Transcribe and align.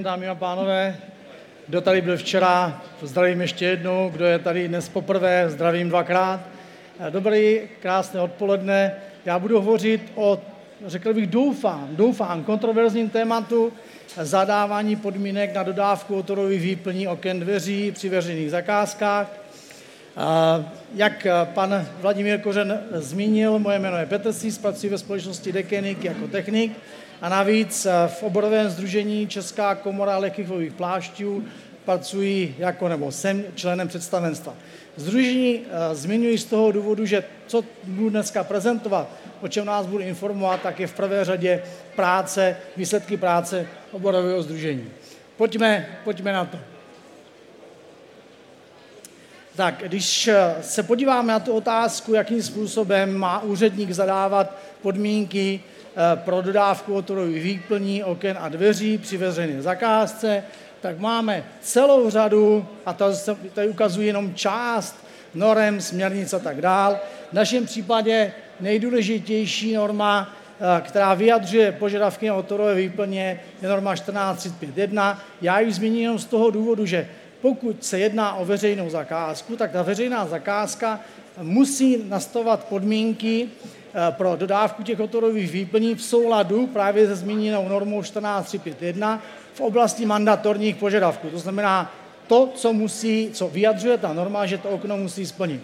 den, 0.00 0.04
dámy 0.04 0.28
a 0.28 0.34
pánové. 0.34 0.96
Kdo 1.68 1.80
tady 1.80 2.00
byl 2.00 2.16
včera, 2.16 2.82
zdravím 3.02 3.40
ještě 3.40 3.64
jednou. 3.64 4.10
Kdo 4.12 4.24
je 4.24 4.38
tady 4.38 4.68
dnes 4.68 4.88
poprvé, 4.88 5.50
zdravím 5.50 5.88
dvakrát. 5.88 6.40
Dobrý, 7.10 7.60
krásné 7.82 8.20
odpoledne. 8.20 8.94
Já 9.24 9.38
budu 9.38 9.60
hovořit 9.60 10.12
o, 10.14 10.40
řekl 10.86 11.14
bych, 11.14 11.26
doufám, 11.26 11.88
doufám, 11.90 12.44
kontroverzním 12.44 13.10
tématu 13.10 13.72
zadávání 14.16 14.96
podmínek 14.96 15.54
na 15.54 15.62
dodávku 15.62 16.18
autorových 16.18 16.60
výplní 16.60 17.08
oken 17.08 17.40
dveří 17.40 17.92
při 17.92 18.08
veřejných 18.08 18.50
zakázkách. 18.50 19.26
Jak 20.94 21.26
pan 21.44 21.86
Vladimír 22.00 22.40
Kořen 22.40 22.80
zmínil, 22.92 23.58
moje 23.58 23.78
jméno 23.78 23.96
je 23.96 24.06
Petr 24.06 24.32
Sís, 24.32 24.58
pracuji 24.58 24.88
ve 24.88 24.98
společnosti 24.98 25.52
Dekenik 25.52 26.04
jako 26.04 26.28
technik 26.28 26.72
a 27.20 27.28
navíc 27.28 27.86
v 28.06 28.22
oborovém 28.22 28.70
združení 28.70 29.26
Česká 29.26 29.74
komora 29.74 30.18
lehkých 30.18 30.72
plášťů 30.76 31.44
pracuji 31.84 32.54
jako, 32.58 32.88
nebo 32.88 33.12
jsem 33.12 33.44
členem 33.54 33.88
představenstva. 33.88 34.54
Združení 34.96 35.60
zmiňuji 35.92 36.38
z 36.38 36.44
toho 36.44 36.72
důvodu, 36.72 37.06
že 37.06 37.24
co 37.46 37.64
budu 37.84 38.10
dneska 38.10 38.44
prezentovat, 38.44 39.08
o 39.40 39.48
čem 39.48 39.64
nás 39.64 39.86
budu 39.86 40.02
informovat, 40.02 40.62
tak 40.62 40.80
je 40.80 40.86
v 40.86 40.94
prvé 40.94 41.24
řadě 41.24 41.62
práce, 41.96 42.56
výsledky 42.76 43.16
práce 43.16 43.66
oborového 43.92 44.42
združení. 44.42 44.84
Pojďme, 45.36 45.86
pojďme 46.04 46.32
na 46.32 46.44
to. 46.44 46.58
Tak, 49.56 49.82
když 49.86 50.28
eh, 50.28 50.54
se 50.60 50.82
podíváme 50.82 51.32
na 51.32 51.40
tu 51.40 51.52
otázku, 51.52 52.14
jakým 52.14 52.42
způsobem 52.42 53.18
má 53.18 53.42
úředník 53.42 53.90
zadávat 53.90 54.56
podmínky 54.82 55.60
eh, 55.60 55.79
pro 56.14 56.42
dodávku 56.42 56.92
motorových 56.92 57.42
výplní, 57.42 58.04
oken 58.04 58.36
a 58.40 58.48
dveří 58.48 58.98
při 58.98 59.16
veřejné 59.16 59.62
zakázce, 59.62 60.44
tak 60.80 60.98
máme 60.98 61.44
celou 61.60 62.10
řadu, 62.10 62.66
a 62.86 62.92
tady 63.54 63.68
ukazuji 63.68 64.06
jenom 64.06 64.34
část 64.34 64.96
norem, 65.34 65.80
směrnic 65.80 66.34
a 66.34 66.38
tak 66.38 66.60
dál. 66.60 66.98
V 67.30 67.32
našem 67.32 67.66
případě 67.66 68.32
nejdůležitější 68.60 69.74
norma, 69.74 70.34
eh, 70.60 70.80
která 70.80 71.14
vyjadřuje 71.14 71.72
požadavky 71.72 72.28
na 72.28 72.34
motorové 72.34 72.74
výplně, 72.74 73.40
je 73.62 73.68
norma 73.68 73.94
1431. 73.94 75.18
Já 75.42 75.60
ji 75.60 75.72
zmíním 75.72 76.02
jenom 76.02 76.18
z 76.18 76.24
toho 76.24 76.50
důvodu, 76.50 76.86
že 76.86 77.08
pokud 77.40 77.84
se 77.84 77.98
jedná 77.98 78.34
o 78.34 78.44
veřejnou 78.44 78.90
zakázku, 78.90 79.56
tak 79.56 79.72
ta 79.72 79.82
veřejná 79.82 80.26
zakázka 80.26 81.00
musí 81.42 82.04
nastavovat 82.08 82.64
podmínky 82.64 83.48
eh, 83.48 83.79
pro 84.10 84.36
dodávku 84.36 84.82
těch 84.82 84.98
hotorových 84.98 85.50
výplní 85.50 85.94
v 85.94 86.02
souladu 86.02 86.66
právě 86.66 87.06
se 87.06 87.16
zmíněnou 87.16 87.68
normou 87.68 88.02
14351 88.02 89.22
v 89.54 89.60
oblasti 89.60 90.06
mandatorních 90.06 90.76
požadavků. 90.76 91.30
To 91.30 91.38
znamená 91.38 91.94
to, 92.26 92.48
co 92.54 92.72
musí, 92.72 93.30
co 93.32 93.48
vyjadřuje 93.48 93.98
ta 93.98 94.12
norma, 94.12 94.46
že 94.46 94.58
to 94.58 94.68
okno 94.68 94.96
musí 94.96 95.26
splnit. 95.26 95.62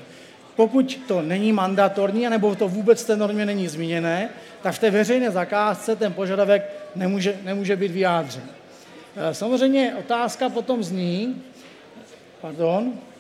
Pokud 0.57 1.01
to 1.09 1.23
není 1.23 1.53
mandatorní, 1.53 2.29
nebo 2.29 2.55
to 2.55 2.69
vůbec 2.69 3.05
v 3.05 3.07
té 3.07 3.17
normě 3.17 3.47
není 3.47 3.69
zmíněné, 3.69 4.29
tak 4.63 4.75
v 4.75 4.79
té 4.79 4.91
veřejné 4.91 5.31
zakázce 5.31 5.97
ten 5.97 6.13
požadavek 6.13 6.71
nemůže, 6.95 7.37
nemůže 7.45 7.77
být 7.77 7.93
vyjádřen. 7.93 8.43
Eh, 9.17 9.35
samozřejmě 9.35 9.95
otázka 9.99 10.49
potom 10.49 10.83
zní, 10.83 11.43
pardon, 12.41 12.93
eh, 12.95 13.16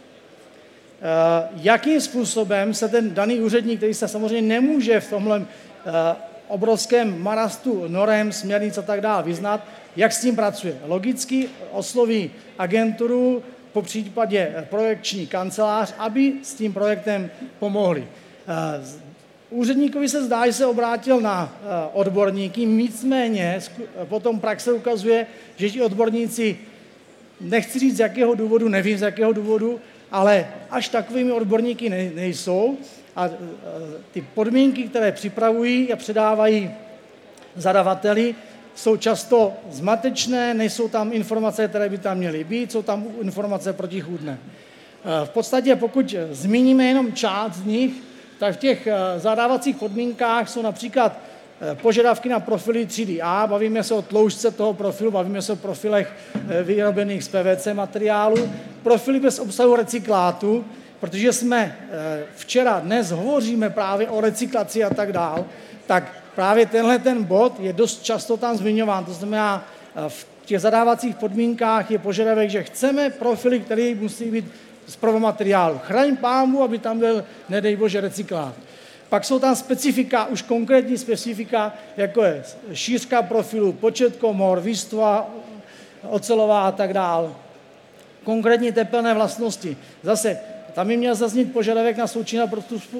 jakým 1.56 2.00
způsobem 2.00 2.74
se 2.74 2.88
ten 2.88 3.14
daný 3.14 3.40
úředník, 3.40 3.76
který 3.76 3.94
se 3.94 4.08
samozřejmě 4.08 4.60
nemůže 4.60 5.00
v 5.00 5.10
tomhle 5.10 5.40
eh, 5.40 6.16
obrovském 6.48 7.22
marastu 7.22 7.84
norem, 7.88 8.32
směrnic 8.32 8.78
a 8.78 8.82
tak 8.82 9.00
dále 9.00 9.22
vyznat, 9.22 9.66
jak 9.96 10.12
s 10.12 10.20
tím 10.20 10.36
pracuje. 10.36 10.76
Logicky 10.86 11.48
osloví 11.72 12.30
agenturu, 12.58 13.42
po 13.72 13.82
případě 13.82 14.66
projekční 14.70 15.26
kancelář, 15.26 15.94
aby 15.98 16.32
s 16.42 16.54
tím 16.54 16.72
projektem 16.72 17.30
pomohli. 17.58 18.08
Eh, 18.48 19.06
úředníkovi 19.50 20.08
se 20.08 20.24
zdá, 20.24 20.46
že 20.46 20.52
se 20.52 20.66
obrátil 20.66 21.20
na 21.20 21.56
odborníky, 21.92 22.66
nicméně 22.66 23.60
potom 24.04 24.40
praxe 24.40 24.72
ukazuje, 24.72 25.26
že 25.56 25.70
ti 25.70 25.82
odborníci 25.82 26.58
nechci 27.40 27.78
říct 27.78 27.96
z 27.96 28.00
jakého 28.00 28.34
důvodu, 28.34 28.68
nevím 28.68 28.98
z 28.98 29.02
jakého 29.02 29.32
důvodu, 29.32 29.80
ale 30.10 30.48
až 30.70 30.88
takovými 30.88 31.32
odborníky 31.32 31.90
nejsou 32.14 32.76
a 33.16 33.28
ty 34.12 34.20
podmínky, 34.34 34.82
které 34.82 35.12
připravují 35.12 35.92
a 35.92 35.96
předávají 35.96 36.70
zadavateli, 37.56 38.34
jsou 38.74 38.96
často 38.96 39.52
zmatečné, 39.70 40.54
nejsou 40.54 40.88
tam 40.88 41.12
informace, 41.12 41.68
které 41.68 41.88
by 41.88 41.98
tam 41.98 42.18
měly 42.18 42.44
být, 42.44 42.72
jsou 42.72 42.82
tam 42.82 43.04
informace 43.22 43.72
protichůdné. 43.72 44.38
V 45.24 45.30
podstatě, 45.30 45.76
pokud 45.76 46.14
zmíníme 46.30 46.84
jenom 46.84 47.12
část 47.12 47.52
z 47.52 47.64
nich, 47.64 47.92
tak 48.38 48.54
v 48.54 48.58
těch 48.58 48.88
zadávacích 49.16 49.76
podmínkách 49.76 50.48
jsou 50.48 50.62
například 50.62 51.18
požadavky 51.74 52.28
na 52.28 52.40
profily 52.40 52.86
3DA, 52.86 53.48
bavíme 53.48 53.82
se 53.82 53.94
o 53.94 54.02
tloušťce 54.02 54.50
toho 54.50 54.74
profilu, 54.74 55.10
bavíme 55.10 55.42
se 55.42 55.52
o 55.52 55.56
profilech 55.56 56.12
eh, 56.48 56.62
vyrobených 56.62 57.24
z 57.24 57.28
PVC 57.28 57.68
materiálu, 57.72 58.50
profily 58.82 59.20
bez 59.20 59.38
obsahu 59.38 59.76
recyklátu, 59.76 60.64
protože 61.00 61.32
jsme 61.32 61.76
eh, 61.90 62.24
včera, 62.36 62.80
dnes 62.80 63.10
hovoříme 63.10 63.70
právě 63.70 64.08
o 64.08 64.20
recyklaci 64.20 64.84
a 64.84 64.94
tak 64.94 65.12
dál, 65.12 65.44
tak 65.86 66.12
právě 66.34 66.66
tenhle 66.66 66.98
ten 66.98 67.24
bod 67.24 67.60
je 67.60 67.72
dost 67.72 68.02
často 68.02 68.36
tam 68.36 68.56
zmiňován. 68.56 69.04
To 69.04 69.12
znamená, 69.12 69.64
v 70.08 70.26
těch 70.44 70.60
zadávacích 70.60 71.16
podmínkách 71.16 71.90
je 71.90 71.98
požadavek, 71.98 72.50
že 72.50 72.62
chceme 72.62 73.10
profily, 73.10 73.60
které 73.60 73.94
musí 73.94 74.30
být 74.30 74.44
z 74.86 74.96
prvomateriálu. 74.96 75.78
Chraň 75.78 76.16
pámu, 76.16 76.62
aby 76.62 76.78
tam 76.78 76.98
byl, 76.98 77.24
nedej 77.48 77.76
bože, 77.76 78.00
recyklát. 78.00 78.54
Pak 79.08 79.24
jsou 79.24 79.38
tam 79.38 79.56
specifika, 79.56 80.24
už 80.24 80.42
konkrétní 80.42 80.98
specifika, 80.98 81.72
jako 81.96 82.22
je 82.22 82.42
šířka 82.72 83.22
profilu, 83.22 83.72
počet 83.72 84.16
komor, 84.16 84.60
výstva, 84.60 85.30
ocelová 86.08 86.68
a 86.68 86.72
tak 86.72 86.92
dále. 86.92 87.30
Konkrétní 88.24 88.72
tepelné 88.72 89.14
vlastnosti. 89.14 89.76
Zase, 90.02 90.38
tam 90.74 90.88
by 90.88 90.96
měl 90.96 91.14
zaznít 91.14 91.52
požadavek 91.52 91.96
na 91.96 92.06
součina 92.06 92.46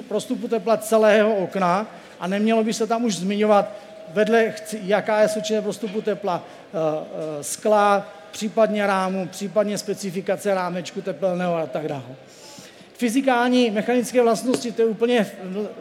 prostupu 0.07 0.47
tepla 0.47 0.77
celého 0.77 1.35
okna 1.35 1.87
a 2.19 2.27
nemělo 2.27 2.63
by 2.63 2.73
se 2.73 2.87
tam 2.87 3.03
už 3.03 3.15
zmiňovat 3.15 3.71
vedle, 4.13 4.53
jaká 4.83 5.21
je 5.21 5.27
součina 5.27 5.61
prostupu 5.61 6.01
tepla 6.01 6.43
eh, 6.43 6.77
eh, 7.39 7.43
skla, 7.43 8.07
případně 8.31 8.87
rámu, 8.87 9.27
případně 9.27 9.77
specifikace 9.77 10.53
rámečku 10.53 11.01
tepelného 11.01 11.55
a 11.55 11.65
tak 11.65 11.87
dále. 11.87 12.03
Fyzikální, 12.97 13.71
mechanické 13.71 14.21
vlastnosti, 14.21 14.71
to 14.71 14.81
je 14.81 14.87
úplně 14.87 15.27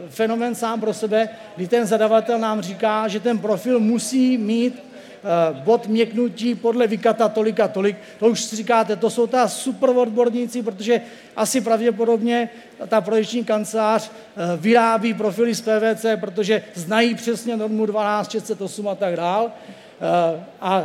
fenomen 0.08 0.54
sám 0.54 0.80
pro 0.80 0.94
sebe, 0.94 1.28
kdy 1.56 1.68
ten 1.68 1.86
zadavatel 1.86 2.38
nám 2.38 2.60
říká, 2.60 3.08
že 3.08 3.20
ten 3.20 3.38
profil 3.38 3.80
musí 3.80 4.38
mít 4.38 4.74
eh, 4.78 5.60
bod 5.64 5.86
měknutí 5.86 6.54
podle 6.54 6.86
vykata 6.86 7.28
tolik 7.28 7.60
a 7.60 7.68
tolik. 7.68 7.96
To 8.18 8.26
už 8.26 8.40
si 8.40 8.56
říkáte, 8.56 8.96
to 8.96 9.10
jsou 9.10 9.26
ta 9.26 9.48
super 9.48 9.90
odborníci, 9.90 10.62
protože 10.62 11.00
asi 11.36 11.60
pravděpodobně 11.60 12.50
ta 12.88 13.00
projekční 13.00 13.44
kancelář 13.44 14.10
eh, 14.10 14.56
vyrábí 14.56 15.14
profily 15.14 15.54
z 15.54 15.60
PVC, 15.60 16.06
protože 16.20 16.62
znají 16.74 17.14
přesně 17.14 17.56
normu 17.56 17.86
12, 17.86 18.30
608 18.30 18.88
a 18.88 18.94
tak 18.94 19.16
dál. 19.16 19.52
Eh, 20.00 20.44
a 20.60 20.84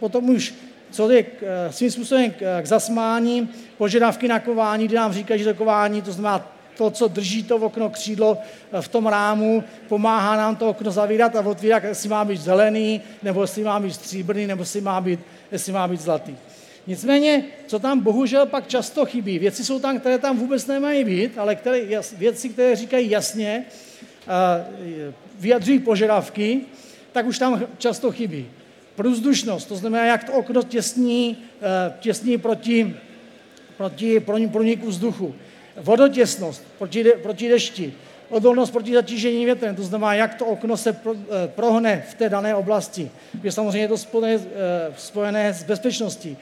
potom 0.00 0.30
už 0.30 0.54
co 0.92 1.10
je 1.10 1.24
eh, 1.42 1.72
svým 1.72 1.90
způsobem 1.90 2.32
k 2.62 2.66
zasmání, 2.66 3.48
požadavky 3.78 4.28
na 4.28 4.40
kování, 4.40 4.86
kdy 4.86 4.96
nám 4.96 5.12
říkají, 5.12 5.38
že 5.38 5.52
to 5.52 5.54
kování, 5.54 6.02
to 6.02 6.12
znamená 6.12 6.52
to, 6.76 6.90
co 6.90 7.08
drží 7.08 7.42
to 7.42 7.56
okno 7.56 7.90
křídlo 7.90 8.38
eh, 8.72 8.82
v 8.82 8.88
tom 8.88 9.06
rámu, 9.06 9.64
pomáhá 9.88 10.36
nám 10.36 10.56
to 10.56 10.68
okno 10.68 10.90
zavírat 10.90 11.36
a 11.36 11.40
otvírat, 11.40 11.84
jestli 11.84 12.08
má 12.08 12.24
být 12.24 12.40
zelený, 12.40 13.00
nebo 13.22 13.42
jestli 13.42 13.64
má 13.64 13.80
být 13.80 13.94
stříbrný, 13.94 14.46
nebo 14.46 14.62
jestli 14.62 14.80
má 14.80 15.00
být, 15.00 15.20
jestli 15.52 15.72
má 15.72 15.88
být 15.88 16.00
zlatý. 16.00 16.36
Nicméně, 16.86 17.44
co 17.66 17.78
tam 17.78 18.00
bohužel 18.00 18.46
pak 18.46 18.68
často 18.68 19.06
chybí, 19.06 19.38
věci 19.38 19.64
jsou 19.64 19.80
tam, 19.80 20.00
které 20.00 20.18
tam 20.18 20.38
vůbec 20.38 20.66
nemají 20.66 21.04
být, 21.04 21.38
ale 21.38 21.54
které, 21.54 21.80
věci, 22.16 22.48
které 22.48 22.76
říkají 22.76 23.10
jasně, 23.10 23.64
eh, 24.28 25.12
vyjadřují 25.38 25.78
požadavky, 25.78 26.60
tak 27.12 27.26
už 27.26 27.38
tam 27.38 27.62
často 27.78 28.12
chybí. 28.12 28.46
Průzdušnost, 28.94 29.68
to 29.68 29.76
znamená, 29.76 30.04
jak 30.04 30.24
to 30.24 30.32
okno 30.32 30.62
těsní, 30.62 31.36
eh, 31.62 31.92
těsní 32.00 32.38
proti, 32.38 32.96
proti 33.76 34.20
proniku 34.48 34.86
vzduchu. 34.86 35.34
Vodotěsnost 35.76 36.64
proti, 36.78 37.04
proti 37.22 37.48
dešti. 37.48 37.94
Odolnost 38.28 38.70
proti 38.70 38.94
zatížení 38.94 39.44
větrem, 39.44 39.76
to 39.76 39.82
znamená, 39.82 40.14
jak 40.14 40.34
to 40.34 40.46
okno 40.46 40.76
se 40.76 40.92
pro, 40.92 41.14
eh, 41.14 41.48
prohne 41.48 42.04
v 42.10 42.14
té 42.14 42.28
dané 42.28 42.54
oblasti. 42.54 43.10
Je 43.42 43.52
samozřejmě 43.52 43.88
to 43.88 43.98
spojené, 43.98 44.34
eh, 44.34 44.94
spojené 44.96 45.54
s 45.54 45.62
bezpečností. 45.62 46.36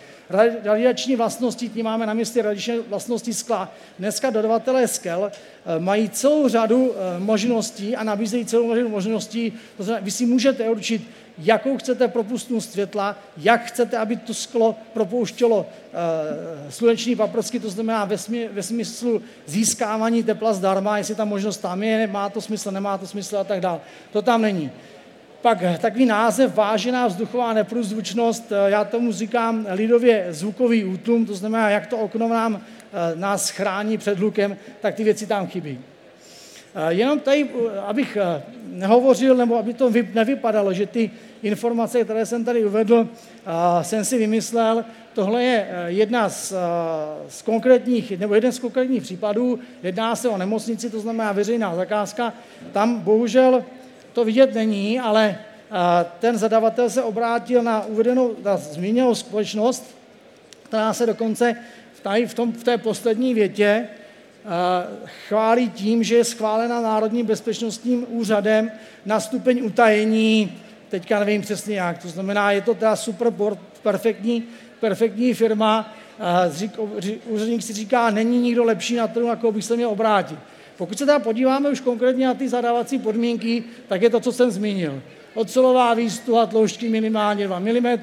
Radiační 0.64 1.16
vlastnosti, 1.16 1.68
tím 1.68 1.84
máme 1.84 2.06
na 2.06 2.14
mysli 2.14 2.42
radiační 2.42 2.78
vlastnosti 2.88 3.34
skla. 3.34 3.74
Dneska 3.98 4.30
dodavatelé 4.30 4.88
skel 4.88 5.32
mají 5.78 6.08
celou 6.08 6.48
řadu 6.48 6.94
možností 7.18 7.96
a 7.96 8.04
nabízejí 8.04 8.46
celou 8.46 8.74
řadu 8.74 8.88
možností. 8.88 9.52
To 9.76 9.82
znamená, 9.82 10.04
vy 10.04 10.10
si 10.10 10.26
můžete 10.26 10.70
určit, 10.70 11.02
jakou 11.40 11.78
chcete 11.78 12.08
propustnost 12.08 12.72
světla, 12.72 13.16
jak 13.36 13.64
chcete, 13.64 13.98
aby 13.98 14.16
to 14.16 14.34
sklo 14.34 14.76
propouštělo 14.92 15.66
e, 16.66 16.70
sluneční 16.70 17.16
paprsky, 17.16 17.60
to 17.60 17.70
znamená 17.70 18.04
ve, 18.04 18.18
smy, 18.18 18.48
ve 18.52 18.62
smyslu 18.62 19.22
získávání 19.46 20.22
tepla 20.22 20.52
zdarma, 20.52 20.98
jestli 20.98 21.14
ta 21.14 21.24
možnost 21.24 21.56
tam 21.56 21.82
je, 21.82 22.06
má 22.06 22.28
to 22.28 22.40
smysl, 22.40 22.70
nemá 22.70 22.98
to 22.98 23.06
smysl 23.06 23.38
a 23.38 23.44
tak 23.44 23.60
dále. 23.60 23.80
To 24.12 24.22
tam 24.22 24.42
není. 24.42 24.70
Pak 25.42 25.58
takový 25.80 26.06
název 26.06 26.54
vážená 26.54 27.06
vzduchová 27.06 27.52
neprůzvučnost, 27.52 28.52
eh, 28.52 28.70
já 28.70 28.84
tomu 28.84 29.12
říkám 29.12 29.66
lidově 29.70 30.26
zvukový 30.30 30.84
útlum, 30.84 31.26
to 31.26 31.34
znamená, 31.34 31.70
jak 31.70 31.86
to 31.86 31.98
okno 31.98 32.28
nám, 32.28 32.60
eh, 32.60 33.16
nás 33.16 33.50
chrání 33.50 33.98
před 33.98 34.18
hlukem, 34.18 34.56
tak 34.80 34.94
ty 34.94 35.04
věci 35.04 35.26
tam 35.26 35.46
chybí. 35.46 35.78
Eh, 36.74 36.92
jenom 36.94 37.20
tady, 37.20 37.50
abych 37.86 38.18
nehovořil, 38.66 39.36
nebo 39.36 39.58
aby 39.58 39.74
to 39.74 39.90
nevypadalo, 40.14 40.72
že 40.72 40.86
ty 40.86 41.10
informace, 41.42 42.04
které 42.04 42.26
jsem 42.26 42.44
tady 42.44 42.64
uvedl, 42.64 43.08
jsem 43.82 44.04
si 44.04 44.18
vymyslel. 44.18 44.84
Tohle 45.14 45.42
je 45.42 45.68
jedna 45.86 46.28
z, 46.28 46.54
z 47.28 47.42
konkrétních, 47.42 48.18
nebo 48.18 48.34
jeden 48.34 48.52
z 48.52 48.58
konkrétních 48.58 49.02
případů. 49.02 49.58
Jedná 49.82 50.16
se 50.16 50.28
o 50.28 50.38
nemocnici, 50.38 50.90
to 50.90 51.00
znamená 51.00 51.32
veřejná 51.32 51.76
zakázka. 51.76 52.32
Tam 52.72 53.00
bohužel 53.00 53.64
to 54.12 54.24
vidět 54.24 54.54
není, 54.54 55.00
ale 55.00 55.38
ten 56.18 56.38
zadavatel 56.38 56.90
se 56.90 57.02
obrátil 57.02 57.62
na 57.62 57.84
uvedenou, 57.84 58.36
na 58.44 58.56
zmíněnou 58.56 59.14
společnost, 59.14 59.96
která 60.62 60.92
se 60.92 61.06
dokonce 61.06 61.56
tady 62.02 62.26
v, 62.26 62.34
tom, 62.34 62.52
v 62.52 62.64
té 62.64 62.78
poslední 62.78 63.34
větě 63.34 63.88
chválí 65.28 65.70
tím, 65.70 66.02
že 66.02 66.16
je 66.16 66.24
schválena 66.24 66.80
Národním 66.80 67.26
bezpečnostním 67.26 68.06
úřadem 68.08 68.70
na 69.06 69.20
stupeň 69.20 69.60
utajení, 69.64 70.58
teďka 70.88 71.20
nevím 71.20 71.42
přesně 71.42 71.76
jak, 71.76 71.98
to 71.98 72.08
znamená, 72.08 72.52
je 72.52 72.60
to 72.60 72.74
teda 72.74 72.96
super 72.96 73.32
perfektní, 73.82 74.44
perfektní 74.80 75.34
firma, 75.34 75.94
úředník 77.26 77.62
si 77.62 77.72
říká, 77.72 78.10
není 78.10 78.38
nikdo 78.38 78.64
lepší 78.64 78.96
na 78.96 79.08
trhu, 79.08 79.26
jako 79.26 79.52
bych 79.52 79.64
se 79.64 79.76
měl 79.76 79.90
obrátit. 79.90 80.38
Pokud 80.76 80.98
se 80.98 81.06
teda 81.06 81.18
podíváme 81.18 81.68
už 81.70 81.80
konkrétně 81.80 82.26
na 82.26 82.34
ty 82.34 82.48
zadávací 82.48 82.98
podmínky, 82.98 83.64
tak 83.88 84.02
je 84.02 84.10
to, 84.10 84.20
co 84.20 84.32
jsem 84.32 84.50
zmínil. 84.50 85.02
Ocelová 85.34 85.94
výstuha 85.94 86.46
tloušťky 86.46 86.88
minimálně 86.88 87.46
2 87.46 87.58
mm, 87.58 87.98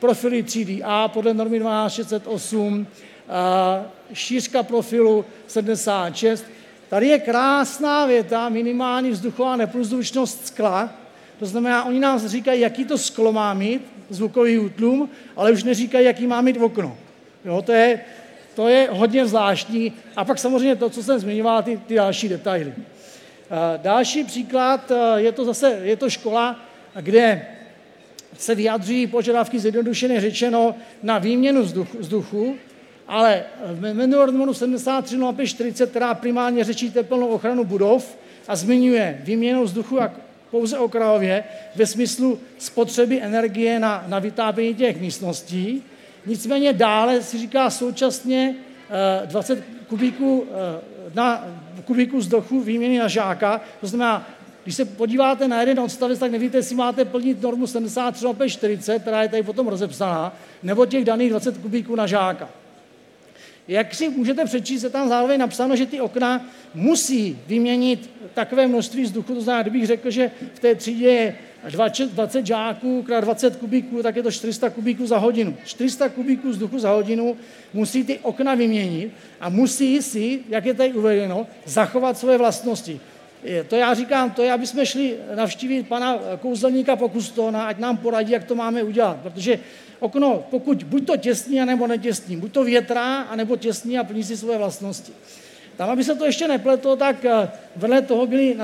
profily 0.00 0.42
3DA 0.42 1.08
podle 1.08 1.34
normy 1.34 1.58
12608, 1.58 2.86
šířka 4.12 4.62
profilu 4.62 5.24
76. 5.46 6.44
Tady 6.88 7.08
je 7.08 7.18
krásná 7.18 8.06
věta, 8.06 8.48
minimální 8.48 9.10
vzduchová 9.10 9.56
neprůzdušnost 9.56 10.46
skla, 10.46 10.90
to 11.38 11.46
znamená, 11.46 11.84
oni 11.84 12.00
nám 12.00 12.28
říkají, 12.28 12.60
jaký 12.60 12.84
to 12.84 12.98
sklo 12.98 13.32
má 13.32 13.54
mít, 13.54 13.82
zvukový 14.10 14.58
útlum, 14.58 15.10
ale 15.36 15.52
už 15.52 15.64
neříkají, 15.64 16.06
jaký 16.06 16.26
má 16.26 16.40
mít 16.40 16.56
okno. 16.56 16.96
Jo, 17.44 17.62
to 17.62 17.72
je, 17.72 18.00
to 18.54 18.68
je 18.68 18.88
hodně 18.90 19.26
zvláštní. 19.26 19.92
A 20.16 20.24
pak 20.24 20.38
samozřejmě 20.38 20.76
to, 20.76 20.90
co 20.90 21.02
jsem 21.02 21.18
zmiňoval, 21.18 21.62
ty, 21.62 21.80
ty 21.86 21.94
další 21.94 22.28
detaily. 22.28 22.74
Další 23.76 24.24
příklad 24.24 24.90
eh, 24.90 25.20
je 25.20 25.32
to 25.32 25.44
zase 25.44 25.78
je 25.82 25.96
to 25.96 26.10
škola, 26.10 26.60
kde 27.00 27.46
se 28.38 28.54
vyjadřují 28.54 29.06
požadavky 29.06 29.58
zjednodušeně 29.58 30.20
řečeno 30.20 30.74
na 31.02 31.18
výměnu 31.18 31.62
vzduchu, 31.62 31.98
vzduchu 31.98 32.56
ale 33.08 33.44
v 33.66 33.80
Memorandum 33.94 34.54
730540, 34.54 35.90
která 35.90 36.14
primárně 36.14 36.64
řečí 36.64 36.90
teplnou 36.90 37.26
ochranu 37.26 37.64
budov 37.64 38.18
a 38.48 38.56
zmiňuje 38.56 39.20
výměnu 39.24 39.64
vzduchu 39.64 40.02
a 40.02 40.10
pouze 40.50 40.78
okrajově 40.78 41.44
ve 41.76 41.86
smyslu 41.86 42.38
spotřeby 42.58 43.22
energie 43.22 43.80
na, 43.80 44.04
na 44.08 44.18
vytápění 44.18 44.74
těch 44.74 45.00
místností, 45.00 45.82
Nicméně 46.28 46.72
dále 46.72 47.22
si 47.22 47.38
říká 47.38 47.70
současně 47.70 48.54
20 49.26 49.58
eh, 49.58 49.62
kubíků, 49.88 50.46
eh, 50.50 50.80
na, 51.14 51.44
kubíků 51.84 52.18
vzduchu 52.18 52.60
výměny 52.60 52.98
na 52.98 53.08
žáka, 53.08 53.60
to 53.80 53.86
znamená, 53.86 54.28
když 54.64 54.74
se 54.74 54.84
podíváte 54.84 55.48
na 55.48 55.60
jeden 55.60 55.80
odstavec, 55.80 56.18
tak 56.18 56.30
nevíte, 56.30 56.58
jestli 56.58 56.76
máte 56.76 57.04
plnit 57.04 57.42
normu 57.42 57.66
73 57.66 58.26
40, 58.48 58.98
která 58.98 59.22
je 59.22 59.28
tady 59.28 59.42
potom 59.42 59.68
rozepsaná, 59.68 60.36
nebo 60.62 60.86
těch 60.86 61.04
daných 61.04 61.30
20 61.30 61.58
kubíků 61.58 61.96
na 61.96 62.06
žáka. 62.06 62.48
Jak 63.68 63.94
si 63.94 64.08
můžete 64.08 64.44
přečíst, 64.44 64.82
je 64.82 64.90
tam 64.90 65.08
zároveň 65.08 65.40
napsáno, 65.40 65.76
že 65.76 65.86
ty 65.86 66.00
okna 66.00 66.46
musí 66.74 67.38
vyměnit 67.46 68.10
takové 68.34 68.66
množství 68.66 69.02
vzduchu, 69.02 69.34
to 69.34 69.40
znamená, 69.40 69.62
kdybych 69.62 69.86
řekl, 69.86 70.10
že 70.10 70.30
v 70.54 70.58
té 70.58 70.74
třídě 70.74 71.08
je 71.08 71.36
20 72.12 72.46
žáků 72.46 73.02
krát 73.02 73.20
20 73.20 73.56
kubíků, 73.56 74.02
tak 74.02 74.16
je 74.16 74.22
to 74.22 74.30
400 74.30 74.70
kubíků 74.70 75.06
za 75.06 75.18
hodinu. 75.18 75.56
400 75.64 76.08
kubíků 76.08 76.48
vzduchu 76.50 76.78
za 76.78 76.90
hodinu 76.90 77.36
musí 77.74 78.04
ty 78.04 78.18
okna 78.18 78.54
vyměnit 78.54 79.12
a 79.40 79.48
musí 79.48 80.02
si, 80.02 80.40
jak 80.48 80.64
je 80.64 80.74
tady 80.74 80.92
uvedeno, 80.92 81.46
zachovat 81.64 82.18
svoje 82.18 82.38
vlastnosti. 82.38 83.00
To 83.68 83.76
já 83.76 83.94
říkám, 83.94 84.30
to 84.30 84.42
je, 84.42 84.52
aby 84.52 84.66
jsme 84.66 84.86
šli 84.86 85.14
navštívit 85.34 85.88
pana 85.88 86.18
kouzelníka 86.40 86.96
Pokustona, 86.96 87.66
ať 87.66 87.78
nám 87.78 87.96
poradí, 87.96 88.32
jak 88.32 88.44
to 88.44 88.54
máme 88.54 88.82
udělat. 88.82 89.16
Protože 89.22 89.58
okno, 90.00 90.44
pokud 90.50 90.82
buď 90.84 91.06
to 91.06 91.16
těsní, 91.16 91.60
anebo 91.60 91.86
netěsní, 91.86 92.36
buď 92.36 92.52
to 92.52 92.64
větrá, 92.64 93.20
anebo 93.20 93.56
těsní 93.56 93.98
a 93.98 94.04
plní 94.04 94.24
si 94.24 94.36
svoje 94.36 94.58
vlastnosti. 94.58 95.12
Tam, 95.76 95.90
aby 95.90 96.04
se 96.04 96.14
to 96.14 96.24
ještě 96.24 96.48
nepletlo, 96.48 96.96
tak 96.96 97.24
eh, 97.24 97.50
vedle 97.76 98.02
toho 98.02 98.26
byly 98.26 98.56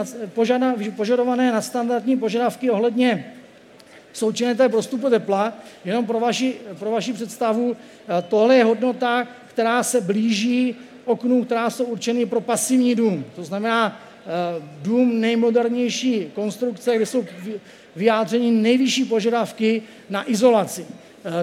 požadované 0.97 1.53
nadstandardní 1.53 2.17
požadavky 2.17 2.71
ohledně 2.71 3.35
součinné 4.13 4.69
prostupu 4.69 5.11
tepla. 5.11 5.53
Jenom 5.85 6.07
pro 6.07 6.21
vaši, 6.21 6.55
pro 6.79 6.91
vaši 6.91 7.13
představu, 7.13 7.77
eh, 7.77 8.25
tohle 8.29 8.57
je 8.57 8.65
hodnota, 8.65 9.29
která 9.47 9.83
se 9.83 10.01
blíží 10.01 10.77
oknům, 11.05 11.45
která 11.45 11.71
jsou 11.71 11.85
určeny 11.85 12.27
pro 12.27 12.41
pasivní 12.41 12.95
dům. 12.95 13.25
To 13.37 13.45
znamená 13.45 14.01
eh, 14.27 14.63
dům 14.83 15.21
nejmodernější 15.21 16.31
konstrukce, 16.35 16.97
kde 16.97 17.07
jsou 17.07 17.25
vyjádřeny 17.97 18.51
nejvyšší 18.51 19.05
požadavky 19.05 19.83
na 20.11 20.31
izolaci. 20.31 20.87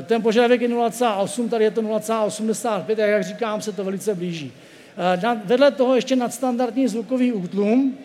Ten 0.05 0.21
požadavek 0.21 0.61
je 0.61 0.69
0,8, 0.69 1.49
tady 1.49 1.63
je 1.63 1.71
to 1.71 1.81
0,85, 1.81 3.03
a 3.03 3.05
jak 3.05 3.23
říkám, 3.23 3.61
se 3.61 3.71
to 3.71 3.83
velice 3.83 4.15
blíží. 4.15 4.53
Eh, 4.97 5.37
vedle 5.45 5.71
toho 5.71 5.95
ještě 5.95 6.15
nadstandardní 6.15 6.87
zvukový 6.87 7.33
útlum, 7.33 7.97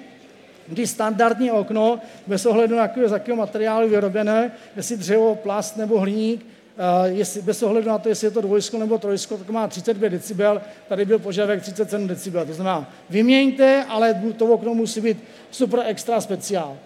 kdy 0.68 0.86
standardní 0.86 1.50
okno, 1.50 2.00
bez 2.26 2.46
ohledu 2.46 2.76
na 2.76 2.82
jakého, 2.82 3.08
z 3.08 3.12
jakého 3.12 3.36
materiálu 3.36 3.88
vyrobené, 3.88 4.52
jestli 4.76 4.96
dřevo, 4.96 5.34
plast 5.34 5.76
nebo 5.76 6.00
hliník, 6.00 6.46
eh, 6.46 7.08
jestli, 7.08 7.42
bez 7.42 7.62
ohledu 7.62 7.88
na 7.88 7.98
to, 7.98 8.08
jestli 8.08 8.26
je 8.26 8.30
to 8.30 8.40
dvojsko 8.40 8.78
nebo 8.78 8.98
trojsko, 8.98 9.36
tak 9.36 9.50
má 9.50 9.68
35 9.68 10.10
decibel, 10.10 10.62
tady 10.88 11.04
byl 11.04 11.18
požadavek 11.18 11.62
37 11.62 12.06
decibel. 12.06 12.46
To 12.46 12.54
znamená, 12.54 12.92
vyměňte, 13.10 13.84
ale 13.88 14.22
to 14.36 14.46
okno 14.46 14.74
musí 14.74 15.00
být 15.00 15.18
super 15.50 15.82
extra 15.86 16.20
speciál. 16.20 16.76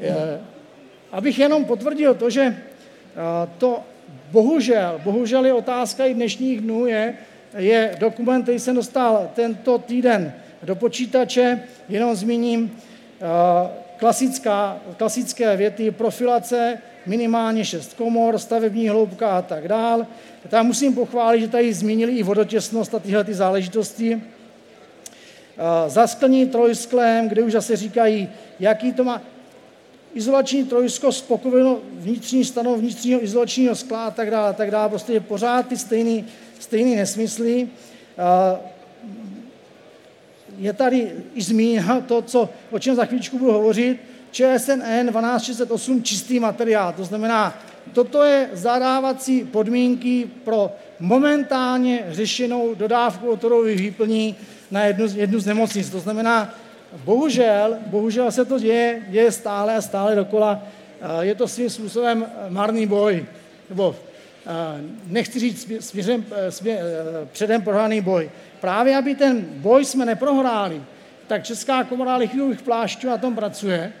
Eh, 0.00 0.40
abych 1.12 1.38
jenom 1.38 1.64
potvrdil 1.64 2.14
to, 2.14 2.30
že 2.30 2.56
to 3.58 3.82
bohužel, 4.30 5.00
bohužel 5.04 5.46
je 5.46 5.52
otázka 5.52 6.04
i 6.04 6.14
dnešních 6.14 6.60
dnů, 6.60 6.86
je, 6.86 7.14
je 7.56 7.96
dokument, 7.98 8.42
který 8.42 8.58
jsem 8.58 8.74
dostal 8.74 9.30
tento 9.34 9.78
týden 9.78 10.32
do 10.62 10.76
počítače, 10.76 11.60
jenom 11.88 12.14
zmíním 12.14 12.72
eh, 13.20 13.24
klasická, 13.96 14.78
klasické 14.96 15.56
věty, 15.56 15.90
profilace, 15.90 16.78
minimálně 17.06 17.64
šest 17.64 17.94
komor, 17.94 18.38
stavební 18.38 18.88
hloubka 18.88 19.38
a 19.38 19.42
tak 19.42 19.68
dál. 19.68 20.06
Tam 20.48 20.66
musím 20.66 20.94
pochválit, 20.94 21.40
že 21.40 21.48
tady 21.48 21.74
zmínili 21.74 22.12
i 22.12 22.22
vodotěsnost 22.22 22.94
a 22.94 22.98
tyhle 22.98 23.24
ty 23.24 23.34
záležitosti. 23.34 24.22
Eh, 24.22 25.90
Zasklení 25.90 26.46
trojsklem, 26.46 27.28
kde 27.28 27.42
už 27.42 27.52
zase 27.52 27.76
říkají, 27.76 28.28
jaký 28.60 28.92
to 28.92 29.04
má 29.04 29.22
izolační 30.18 30.64
trojsko, 30.64 31.12
spokoveno 31.12 31.78
vnitřní 31.92 32.44
stanov 32.44 32.78
vnitřního 32.78 33.24
izolačního 33.24 33.74
skla 33.74 34.06
a 34.06 34.10
tak 34.10 34.30
dále, 34.30 34.48
a 34.48 34.52
tak 34.52 34.70
dále. 34.70 34.88
Prostě 34.88 35.12
je 35.12 35.20
pořád 35.20 35.68
ty 35.68 35.76
stejný, 35.76 36.26
stejný 36.58 36.96
nesmysly. 36.96 37.68
Je 40.58 40.72
tady 40.72 41.12
i 41.34 41.42
zmíněno 41.42 42.02
to, 42.02 42.22
co, 42.22 42.48
o 42.70 42.78
čem 42.78 42.94
za 42.94 43.04
chvíličku 43.04 43.38
budu 43.38 43.52
hovořit, 43.52 44.00
ČSNN 44.30 45.08
1268 45.08 46.02
čistý 46.02 46.40
materiál. 46.40 46.92
To 46.92 47.04
znamená, 47.04 47.58
toto 47.92 48.22
je 48.22 48.50
zadávací 48.52 49.44
podmínky 49.44 50.30
pro 50.44 50.72
momentálně 51.00 52.04
řešenou 52.08 52.74
dodávku 52.74 53.30
otorových 53.30 53.80
výplní 53.80 54.36
na 54.70 54.84
jednu, 54.84 55.06
jednu 55.14 55.40
z 55.40 55.46
nemocnic. 55.46 55.90
To 55.90 56.00
znamená, 56.00 56.54
bohužel, 57.04 57.78
bohužel 57.86 58.32
se 58.32 58.44
to 58.44 58.58
děje, 58.58 59.02
děje 59.08 59.32
stále 59.32 59.76
a 59.76 59.82
stále 59.82 60.14
dokola. 60.14 60.62
Je 61.20 61.34
to 61.34 61.48
svým 61.48 61.70
způsobem 61.70 62.26
marný 62.48 62.86
boj, 62.86 63.26
nebo 63.70 63.96
nechci 65.06 65.40
říct 65.40 65.72
směřem, 65.80 66.24
smě, 66.48 66.78
předem 67.32 67.62
prohraný 67.62 68.00
boj. 68.00 68.30
Právě 68.60 68.96
aby 68.96 69.14
ten 69.14 69.46
boj 69.50 69.84
jsme 69.84 70.04
neprohráli, 70.04 70.82
tak 71.26 71.44
Česká 71.44 71.84
komora 71.84 72.16
lichvivých 72.16 72.62
plášťů 72.62 73.06
na 73.06 73.18
tom 73.18 73.34
pracuje, 73.34 73.92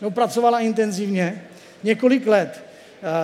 no 0.00 0.10
pracovala 0.10 0.60
intenzivně. 0.60 1.42
několik 1.84 2.26
let. 2.26 2.64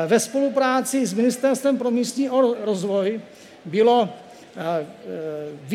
Ve 0.07 0.21
spolupráci 0.21 1.07
s 1.07 1.15
Ministerstvem 1.15 1.79
pro 1.79 1.91
místní 1.91 2.31
rozvoj 2.65 3.21
bylo 3.65 4.09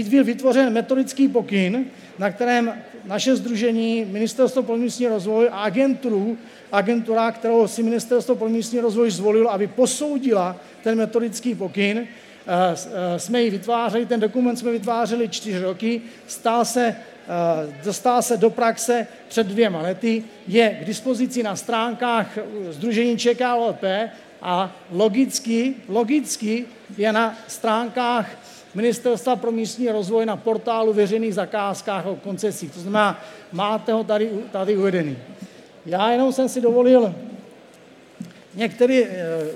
byl 0.09 0.23
vytvořen 0.23 0.73
metodický 0.73 1.27
pokyn, 1.27 1.85
na 2.19 2.31
kterém 2.31 2.73
naše 3.05 3.35
združení, 3.35 4.05
Ministerstvo 4.05 4.63
pro 4.63 4.77
místní 4.77 5.07
rozvoj 5.07 5.49
a 5.51 5.57
agenturu, 5.59 6.37
agentura, 6.71 7.31
kterou 7.31 7.67
si 7.67 7.83
Ministerstvo 7.83 8.35
pro 8.35 8.49
místní 8.49 8.79
rozvoj 8.79 9.11
zvolilo, 9.11 9.51
aby 9.51 9.67
posoudila 9.67 10.55
ten 10.83 10.97
metodický 10.97 11.55
pokyn, 11.55 12.07
jsme 13.17 13.41
ji 13.41 13.49
vytvářeli, 13.49 14.05
ten 14.05 14.19
dokument 14.19 14.55
jsme 14.55 14.71
vytvářeli 14.71 15.29
čtyři 15.29 15.59
roky, 15.59 16.01
stál 16.27 16.65
se, 16.65 16.95
dostal 17.83 18.21
se 18.21 18.37
do 18.37 18.49
praxe 18.49 19.07
před 19.27 19.47
dvěma 19.47 19.81
lety, 19.81 20.23
je 20.47 20.69
k 20.81 20.85
dispozici 20.85 21.43
na 21.43 21.55
stránkách 21.55 22.37
Združení 22.69 23.17
ČKLP 23.17 23.83
a 24.41 24.75
logicky, 24.91 25.73
logicky 25.87 26.65
je 26.97 27.13
na 27.13 27.37
stránkách 27.47 28.29
Ministerstva 28.75 29.35
pro 29.35 29.51
místní 29.51 29.89
rozvoj 29.89 30.25
na 30.25 30.37
portálu 30.37 30.93
veřejných 30.93 31.33
zakázkách 31.33 32.05
o 32.05 32.15
koncesích. 32.15 32.71
To 32.71 32.79
znamená, 32.79 33.23
máte 33.51 33.93
ho 33.93 34.03
tady, 34.03 34.29
tady 34.51 34.77
uvedený. 34.77 35.17
Já 35.85 36.11
jenom 36.11 36.33
jsem 36.33 36.49
si 36.49 36.61
dovolil 36.61 37.15
některé 38.55 39.03
eh, 39.03 39.47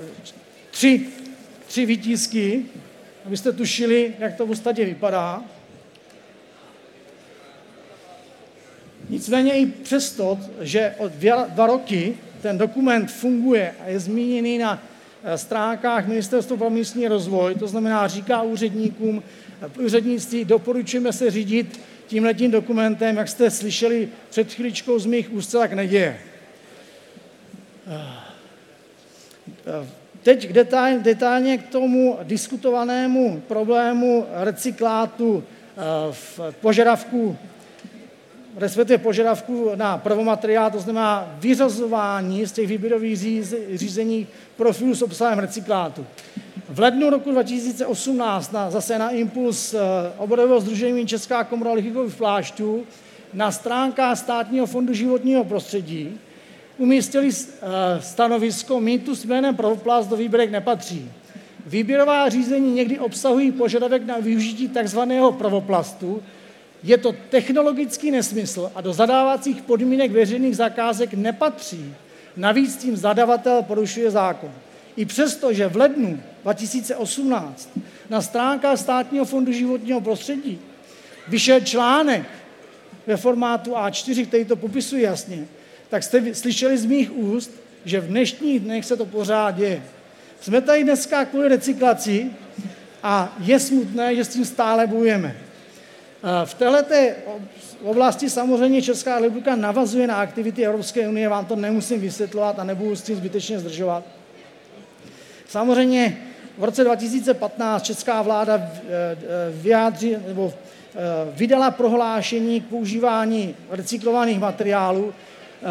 tři, 0.70 1.06
tři 1.66 1.86
výtisky, 1.86 2.64
abyste 3.26 3.52
tušili, 3.52 4.14
jak 4.18 4.36
to 4.36 4.44
v 4.44 4.48
podstatě 4.48 4.84
vypadá. 4.84 5.42
Nicméně 9.08 9.54
i 9.54 9.66
přesto, 9.66 10.38
že 10.60 10.94
od 10.98 11.12
dva 11.48 11.66
roky 11.66 12.16
ten 12.42 12.58
dokument 12.58 13.10
funguje 13.10 13.74
a 13.84 13.88
je 13.88 14.00
zmíněný 14.00 14.58
na 14.58 14.82
stránkách 15.36 16.06
Ministerstva 16.06 16.56
pro 16.56 16.70
místní 16.70 17.08
rozvoj, 17.08 17.54
to 17.54 17.68
znamená, 17.68 18.08
říká 18.08 18.42
úředníkům, 18.42 19.22
eh, 19.62 19.80
úřednictví, 19.82 20.44
doporučujeme 20.44 21.12
se 21.12 21.30
řídit 21.30 21.80
tímhletím 22.06 22.50
dokumentem, 22.50 23.16
jak 23.16 23.28
jste 23.28 23.50
slyšeli 23.50 24.08
před 24.30 24.52
chvíličkou 24.52 24.98
z 24.98 25.06
mých 25.06 25.32
úst, 25.32 25.46
tak 25.46 25.72
neděje. 25.72 26.18
Eh, 29.66 29.86
teď 30.22 30.52
detail, 30.52 31.00
detailně 31.00 31.58
k 31.58 31.68
tomu 31.68 32.18
diskutovanému 32.22 33.42
problému 33.48 34.26
recyklátu 34.32 35.44
v 36.10 36.40
požadavku 36.60 37.38
respektive 38.56 38.98
požadavků 38.98 39.70
na 39.74 39.98
prvomateriál, 39.98 40.70
to 40.70 40.80
znamená 40.80 41.36
vyřazování 41.38 42.46
z 42.46 42.52
těch 42.52 42.68
výběrových 42.68 43.18
řízení 43.74 44.26
profilů 44.56 44.94
s 44.94 45.02
obsahem 45.02 45.38
recyklátu. 45.38 46.06
V 46.68 46.80
lednu 46.80 47.10
roku 47.10 47.30
2018 47.30 48.52
na, 48.52 48.70
zase 48.70 48.98
na 48.98 49.10
impuls 49.10 49.74
eh, 49.74 49.78
oborového 50.18 50.60
združení 50.60 51.06
Česká 51.06 51.44
komora 51.44 51.72
lichikových 51.72 52.14
plášťů 52.14 52.84
na 53.34 53.52
stránkách 53.52 54.18
Státního 54.18 54.66
fondu 54.66 54.94
životního 54.94 55.44
prostředí 55.44 56.18
umístili 56.78 57.28
eh, 57.28 57.66
stanovisko 58.00 58.80
mýtu 58.80 59.14
s 59.14 59.24
jménem 59.24 59.56
prvoplast 59.56 60.10
do 60.10 60.16
výběrek 60.16 60.50
nepatří. 60.50 61.10
Výběrová 61.66 62.28
řízení 62.28 62.72
někdy 62.72 62.98
obsahují 62.98 63.52
požadavek 63.52 64.06
na 64.06 64.18
využití 64.18 64.68
tzv. 64.68 64.98
prvoplastu, 65.38 66.22
je 66.82 66.98
to 66.98 67.14
technologický 67.30 68.10
nesmysl 68.10 68.72
a 68.74 68.80
do 68.80 68.92
zadávacích 68.92 69.62
podmínek 69.62 70.12
veřejných 70.12 70.56
zakázek 70.56 71.14
nepatří. 71.14 71.94
Navíc 72.36 72.76
tím 72.76 72.96
zadavatel 72.96 73.62
porušuje 73.62 74.10
zákon. 74.10 74.52
I 74.96 75.04
přesto, 75.04 75.52
že 75.52 75.68
v 75.68 75.76
lednu 75.76 76.20
2018 76.42 77.70
na 78.10 78.22
stránkách 78.22 78.78
Státního 78.78 79.24
fondu 79.24 79.52
životního 79.52 80.00
prostředí 80.00 80.58
vyšel 81.28 81.60
článek 81.60 82.22
ve 83.06 83.16
formátu 83.16 83.70
A4, 83.70 84.26
který 84.26 84.44
to 84.44 84.56
popisuje 84.56 85.02
jasně, 85.02 85.46
tak 85.88 86.02
jste 86.02 86.34
slyšeli 86.34 86.78
z 86.78 86.84
mých 86.84 87.16
úst, 87.16 87.50
že 87.84 88.00
v 88.00 88.08
dnešních 88.08 88.60
dnech 88.60 88.84
se 88.84 88.96
to 88.96 89.06
pořád 89.06 89.50
děje. 89.50 89.82
Jsme 90.40 90.60
tady 90.60 90.84
dneska 90.84 91.24
kvůli 91.24 91.48
recyklaci 91.48 92.30
a 93.02 93.36
je 93.40 93.60
smutné, 93.60 94.16
že 94.16 94.24
s 94.24 94.28
tím 94.28 94.44
stále 94.44 94.86
bojujeme. 94.86 95.36
V 96.44 96.54
této 96.54 96.94
oblasti 97.82 98.30
samozřejmě 98.30 98.82
Česká 98.82 99.18
republika 99.18 99.56
navazuje 99.56 100.06
na 100.06 100.20
aktivity 100.20 100.66
Evropské 100.66 101.08
unie, 101.08 101.28
vám 101.28 101.46
to 101.46 101.56
nemusím 101.56 102.00
vysvětlovat 102.00 102.58
a 102.58 102.64
nebudu 102.64 102.96
s 102.96 103.02
tím 103.02 103.16
zbytečně 103.16 103.58
zdržovat. 103.58 104.04
Samozřejmě 105.48 106.16
v 106.58 106.64
roce 106.64 106.84
2015 106.84 107.82
česká 107.82 108.22
vláda 108.22 108.54
eh, 108.56 108.70
eh, 108.88 109.16
vyjádří, 109.50 110.16
nebo 110.26 110.52
eh, 110.52 110.98
vydala 111.32 111.70
prohlášení 111.70 112.60
k 112.60 112.64
používání 112.64 113.54
recyklovaných 113.70 114.38
materiálů. 114.38 115.14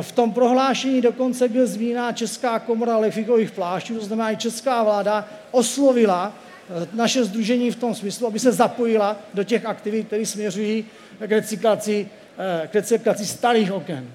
V 0.02 0.12
tom 0.12 0.34
prohlášení 0.34 1.02
dokonce 1.02 1.48
byl 1.48 1.68
zmíněna 1.68 2.12
Česká 2.12 2.60
komora 2.60 2.98
lefikových 2.98 3.52
plášťů, 3.52 4.00
to 4.00 4.06
znamená, 4.06 4.32
i 4.32 4.38
česká 4.38 4.84
vláda 4.84 5.28
oslovila 5.52 6.34
naše 6.94 7.24
združení 7.24 7.72
v 7.72 7.76
tom 7.76 7.96
smyslu, 7.96 8.28
aby 8.28 8.40
se 8.40 8.52
zapojila 8.52 9.18
do 9.34 9.44
těch 9.44 9.66
aktivit, 9.66 10.08
které 10.08 10.26
směřují 10.26 10.86
k 11.28 11.32
recyklaci, 11.32 12.08
eh, 12.38 12.68
k 12.68 12.76
recyklaci 12.76 13.26
starých 13.26 13.72
oken. 13.72 14.08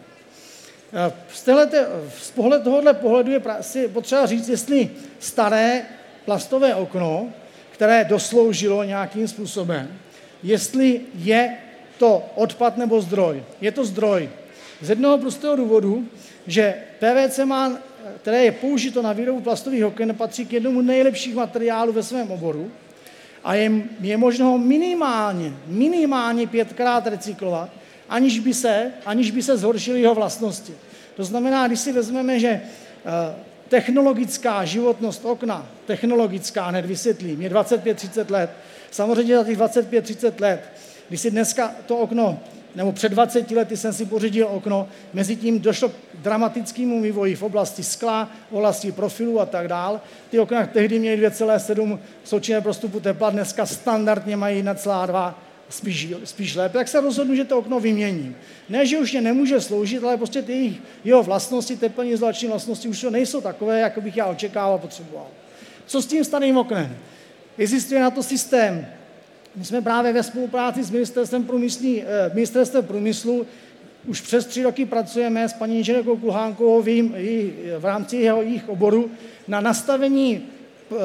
Eh, 0.92 1.12
z, 1.32 1.42
téhleté, 1.42 1.86
z 2.18 2.30
pohled, 2.30 2.62
tohohle 2.62 2.94
pohledu 2.94 3.32
je 3.32 3.40
si 3.60 3.88
potřeba 3.88 4.26
říct, 4.26 4.48
jestli 4.48 4.90
staré 5.18 5.82
plastové 6.24 6.74
okno, 6.74 7.28
které 7.70 8.04
dosloužilo 8.04 8.84
nějakým 8.84 9.28
způsobem, 9.28 9.88
jestli 10.42 11.00
je 11.14 11.56
to 11.98 12.22
odpad 12.34 12.76
nebo 12.76 13.00
zdroj. 13.00 13.42
Je 13.60 13.72
to 13.72 13.84
zdroj. 13.84 14.30
Z 14.80 14.90
jednoho 14.90 15.18
prostého 15.18 15.56
důvodu, 15.56 16.08
že 16.46 16.74
PVC 16.98 17.38
má 17.44 17.78
které 18.16 18.44
je 18.44 18.52
použito 18.52 19.02
na 19.02 19.12
výrobu 19.12 19.40
plastových 19.40 19.84
oken, 19.84 20.14
patří 20.14 20.46
k 20.46 20.52
jednomu 20.52 20.80
nejlepších 20.80 21.34
materiálů 21.34 21.92
ve 21.92 22.02
svém 22.02 22.30
oboru 22.30 22.70
a 23.44 23.54
je, 23.54 23.72
je 24.00 24.16
možno 24.16 24.46
ho 24.46 24.58
minimálně, 24.58 25.52
minimálně 25.66 26.46
pětkrát 26.46 27.06
recyklovat, 27.06 27.70
aniž 28.08 28.38
by 28.38 28.54
se, 28.54 28.92
aniž 29.06 29.30
by 29.30 29.42
se 29.42 29.56
zhoršily 29.56 30.00
jeho 30.00 30.14
vlastnosti. 30.14 30.72
To 31.16 31.24
znamená, 31.24 31.66
když 31.66 31.80
si 31.80 31.92
vezmeme, 31.92 32.40
že 32.40 32.48
eh, 32.48 32.62
technologická 33.68 34.64
životnost 34.64 35.24
okna, 35.24 35.68
technologická, 35.86 36.66
hned 36.66 36.86
vysvětlím, 36.86 37.42
je 37.42 37.50
25-30 37.50 38.30
let. 38.30 38.50
Samozřejmě 38.90 39.36
za 39.36 39.44
těch 39.44 39.58
25-30 39.58 40.32
let, 40.40 40.60
když 41.08 41.20
si 41.20 41.30
dneska 41.30 41.74
to 41.86 41.96
okno 41.96 42.40
nebo 42.74 42.92
před 42.92 43.08
20 43.08 43.50
lety 43.50 43.76
jsem 43.76 43.92
si 43.92 44.06
pořídil 44.06 44.48
okno, 44.50 44.88
mezi 45.12 45.36
tím 45.36 45.60
došlo 45.60 45.88
k 45.88 45.92
dramatickému 46.14 47.02
vývoji 47.02 47.34
v 47.34 47.42
oblasti 47.42 47.82
skla, 47.82 48.30
v 48.50 48.54
oblasti 48.54 48.92
profilu 48.92 49.40
a 49.40 49.46
tak 49.46 49.68
dál. 49.68 50.00
Ty 50.30 50.38
okna 50.38 50.66
tehdy 50.66 50.98
měly 50.98 51.28
2,7 51.28 51.98
součinné 52.24 52.60
prostupu 52.60 53.00
tepla, 53.00 53.30
dneska 53.30 53.66
standardně 53.66 54.36
mají 54.36 54.62
1,2 54.62 55.34
spíš, 55.68 56.08
spíš 56.24 56.54
lépe, 56.54 56.78
tak 56.78 56.88
se 56.88 57.00
rozhodnu, 57.00 57.34
že 57.34 57.44
to 57.44 57.58
okno 57.58 57.80
vyměním. 57.80 58.36
Ne, 58.68 58.86
že 58.86 58.98
už 58.98 59.12
mě 59.12 59.20
nemůže 59.20 59.60
sloužit, 59.60 60.04
ale 60.04 60.16
prostě 60.16 60.42
ty 60.42 60.52
jejich, 60.52 60.76
jeho 61.04 61.22
vlastnosti, 61.22 61.76
teplní 61.76 62.10
izolační 62.10 62.48
vlastnosti 62.48 62.88
už 62.88 63.02
nejsou 63.02 63.40
takové, 63.40 63.80
jako 63.80 64.00
bych 64.00 64.16
já 64.16 64.26
očekával, 64.26 64.78
potřeboval. 64.78 65.26
Co 65.86 66.02
s 66.02 66.06
tím 66.06 66.24
starým 66.24 66.56
oknem? 66.56 66.96
Existuje 67.58 68.00
na 68.00 68.10
to 68.10 68.22
systém 68.22 68.86
my 69.56 69.64
jsme 69.64 69.82
právě 69.82 70.12
ve 70.12 70.22
spolupráci 70.22 70.84
s 70.84 70.90
Ministerstvem, 70.90 71.44
průmyslí, 71.44 72.02
eh, 72.02 72.30
Ministerstvem 72.34 72.84
průmyslu 72.84 73.46
už 74.06 74.20
přes 74.20 74.46
tři 74.46 74.62
roky 74.62 74.86
pracujeme 74.86 75.48
s 75.48 75.52
paní 75.52 75.78
inženýrkou 75.78 76.16
Kulhánkovou 76.16 76.82
v, 76.82 76.86
v 77.78 77.84
rámci 77.84 78.16
jeho, 78.16 78.42
jejich 78.42 78.68
oboru 78.68 79.10
na 79.48 79.60
nastavení 79.60 80.42
eh, 80.42 80.96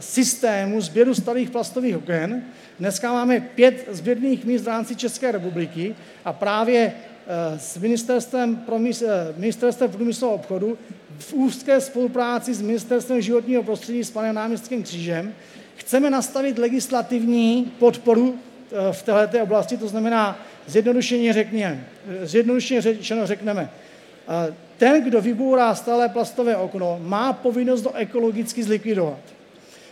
systému 0.00 0.80
sběru 0.80 1.14
starých 1.14 1.50
plastových 1.50 1.96
oken. 1.96 2.42
Dneska 2.78 3.12
máme 3.12 3.40
pět 3.40 3.88
sběrných 3.90 4.44
míst 4.44 4.62
v 4.62 4.68
rámci 4.68 4.96
České 4.96 5.32
republiky 5.32 5.94
a 6.24 6.32
právě 6.32 6.92
eh, 6.92 7.58
s 7.58 7.78
Ministerstvem, 7.78 8.56
promysl, 8.56 9.06
Ministerstvem 9.36 9.90
průmyslu 9.90 10.28
a 10.28 10.32
obchodu 10.32 10.78
v 11.18 11.32
úzké 11.32 11.80
spolupráci 11.80 12.54
s 12.54 12.62
Ministerstvem 12.62 13.20
životního 13.20 13.62
prostředí 13.62 14.04
s 14.04 14.10
panem 14.10 14.34
náměstkem 14.34 14.82
Křížem 14.82 15.34
Chceme 15.76 16.10
nastavit 16.10 16.58
legislativní 16.58 17.72
podporu 17.78 18.38
eh, 18.38 18.92
v 18.92 19.02
této 19.02 19.42
oblasti, 19.42 19.76
to 19.76 19.88
znamená, 19.88 20.38
zjednodušeně, 20.66 21.32
řekněme, 21.32 21.84
zjednodušeně 22.22 22.80
řečeno 22.80 23.26
řekneme, 23.26 23.70
eh, 24.28 24.54
ten, 24.76 25.04
kdo 25.04 25.20
vybourá 25.20 25.74
stále 25.74 26.08
plastové 26.08 26.56
okno, 26.56 27.00
má 27.02 27.32
povinnost 27.32 27.82
to 27.82 27.94
ekologicky 27.94 28.62
zlikvidovat. 28.62 29.20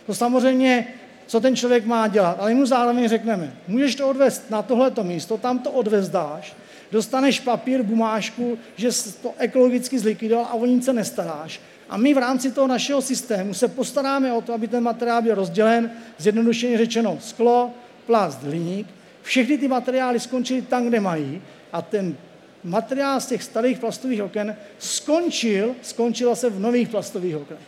To 0.05 0.13
samozřejmě, 0.15 0.87
co 1.27 1.41
ten 1.41 1.55
člověk 1.55 1.85
má 1.85 2.07
dělat, 2.07 2.37
ale 2.39 2.53
mu 2.53 2.65
zároveň 2.65 3.09
řekneme, 3.09 3.53
můžeš 3.67 3.95
to 3.95 4.09
odvést 4.09 4.49
na 4.49 4.61
tohleto 4.61 5.03
místo, 5.03 5.37
tam 5.37 5.59
to 5.59 5.71
odvezdáš, 5.71 6.53
dostaneš 6.91 7.39
papír, 7.39 7.83
bumášku, 7.83 8.57
že 8.75 8.89
to 9.21 9.33
ekologicky 9.37 9.99
zlikvidoval 9.99 10.45
a 10.45 10.53
o 10.53 10.65
nic 10.65 10.85
se 10.85 10.93
nestaráš 10.93 11.59
A 11.93 11.97
my 11.97 12.13
v 12.13 12.17
rámci 12.17 12.51
toho 12.51 12.67
našeho 12.67 13.01
systému 13.01 13.53
se 13.53 13.67
postaráme 13.67 14.33
o 14.33 14.41
to, 14.41 14.53
aby 14.53 14.67
ten 14.67 14.83
materiál 14.83 15.21
byl 15.21 15.35
rozdělen, 15.35 15.91
zjednodušeně 16.17 16.77
řečeno 16.77 17.17
sklo, 17.21 17.71
plast, 18.05 18.43
hliník. 18.43 18.87
Všechny 19.21 19.57
ty 19.57 19.67
materiály 19.67 20.19
skončily 20.19 20.61
tam, 20.61 20.87
kde 20.87 20.99
mají 20.99 21.41
a 21.73 21.81
ten 21.81 22.17
materiál 22.63 23.21
z 23.21 23.25
těch 23.25 23.43
starých 23.43 23.79
plastových 23.79 24.23
oken 24.23 24.55
skončil, 24.79 25.75
skončil 25.81 26.35
se 26.35 26.49
v 26.49 26.59
nových 26.59 26.89
plastových 26.89 27.37
oknech. 27.37 27.59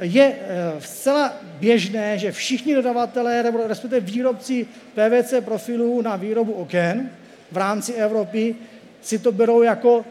Je 0.00 0.36
eh, 0.40 0.80
zcela 0.80 1.32
běžné, 1.60 2.18
že 2.18 2.32
všichni 2.32 2.74
dodavatelé, 2.74 3.42
respektive 3.66 4.00
výrobci 4.00 4.66
PVC 4.94 5.34
profilů 5.40 6.02
na 6.02 6.16
výrobu 6.16 6.52
oken 6.52 7.10
v 7.52 7.56
rámci 7.56 7.92
Evropy 7.92 8.56
si 9.02 9.18
to 9.18 9.32
berou 9.32 9.62
jako, 9.62 10.04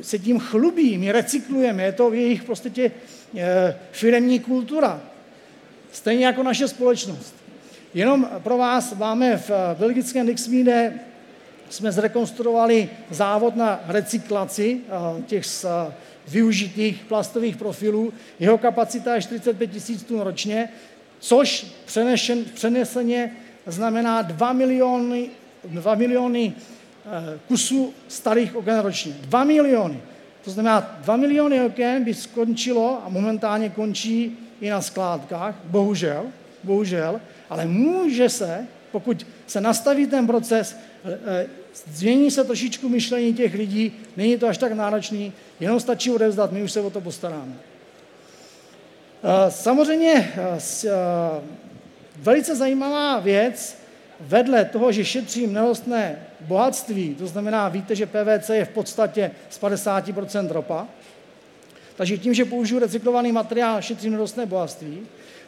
se 0.00 0.18
tím 0.18 0.38
chlubí, 0.38 0.98
my 0.98 1.12
recyklujeme, 1.12 1.82
je 1.82 1.92
to 1.92 2.10
v 2.10 2.14
jejich 2.14 2.44
prostě 2.44 2.90
eh, 3.36 3.76
firemní 3.92 4.40
kultura. 4.40 5.00
Stejně 5.92 6.26
jako 6.26 6.42
naše 6.42 6.68
společnost. 6.68 7.34
Jenom 7.94 8.28
pro 8.38 8.58
vás 8.58 8.94
máme 8.94 9.36
v 9.36 9.50
belgickém 9.78 10.26
Dixmíde 10.26 11.00
jsme 11.72 11.92
zrekonstruovali 11.92 12.88
závod 13.10 13.56
na 13.56 13.80
recyklaci 13.86 14.80
eh, 14.80 15.22
těch 15.22 15.44
eh, 15.64 15.92
využitých 16.28 17.04
plastových 17.08 17.56
profilů. 17.56 18.12
Jeho 18.40 18.58
kapacita 18.58 19.14
je 19.14 19.22
45 19.22 19.70
tisíc 19.70 20.02
tun 20.02 20.20
ročně, 20.20 20.68
což 21.18 21.66
přenešen, 21.84 22.44
přeneseně 22.44 23.36
znamená 23.66 24.22
2 24.22 24.52
miliony, 24.52 25.30
2 25.64 25.94
miliony 25.94 26.52
eh, 26.56 26.81
kusů 27.48 27.94
starých 28.08 28.56
oken 28.56 28.78
ročně. 28.78 29.12
2 29.20 29.44
miliony. 29.44 30.00
To 30.44 30.50
znamená, 30.50 30.98
2 31.00 31.16
miliony 31.16 31.60
oken 31.60 32.04
by 32.04 32.14
skončilo 32.14 33.02
a 33.06 33.08
momentálně 33.08 33.70
končí 33.70 34.38
i 34.60 34.70
na 34.70 34.82
skládkách, 34.82 35.54
bohužel, 35.64 36.24
bohužel, 36.64 37.20
ale 37.50 37.66
může 37.66 38.28
se, 38.28 38.66
pokud 38.92 39.26
se 39.46 39.60
nastaví 39.60 40.06
ten 40.06 40.26
proces, 40.26 40.76
změní 41.92 42.30
se 42.30 42.44
trošičku 42.44 42.88
myšlení 42.88 43.34
těch 43.34 43.54
lidí, 43.54 43.92
není 44.16 44.38
to 44.38 44.48
až 44.48 44.58
tak 44.58 44.72
náročný, 44.72 45.32
jenom 45.60 45.80
stačí 45.80 46.10
odevzdat, 46.10 46.52
my 46.52 46.62
už 46.62 46.72
se 46.72 46.80
o 46.80 46.90
to 46.90 47.00
postaráme. 47.00 47.54
Eh, 49.24 49.50
samozřejmě 49.50 50.32
eh, 50.36 50.58
eh, 50.86 50.90
velice 52.16 52.56
zajímavá 52.56 53.20
věc, 53.20 53.78
vedle 54.22 54.64
toho, 54.64 54.92
že 54.92 55.04
šetřím 55.04 55.52
nerostné 55.52 56.16
bohatství, 56.40 57.14
to 57.14 57.26
znamená, 57.26 57.68
víte, 57.68 57.96
že 57.96 58.06
PVC 58.06 58.48
je 58.48 58.64
v 58.64 58.68
podstatě 58.68 59.30
z 59.50 59.60
50% 59.60 60.50
ropa, 60.50 60.86
takže 61.96 62.18
tím, 62.18 62.34
že 62.34 62.44
použiju 62.44 62.80
recyklovaný 62.80 63.32
materiál, 63.32 63.82
šetřím 63.82 64.12
nerostné 64.12 64.46
bohatství, 64.46 64.98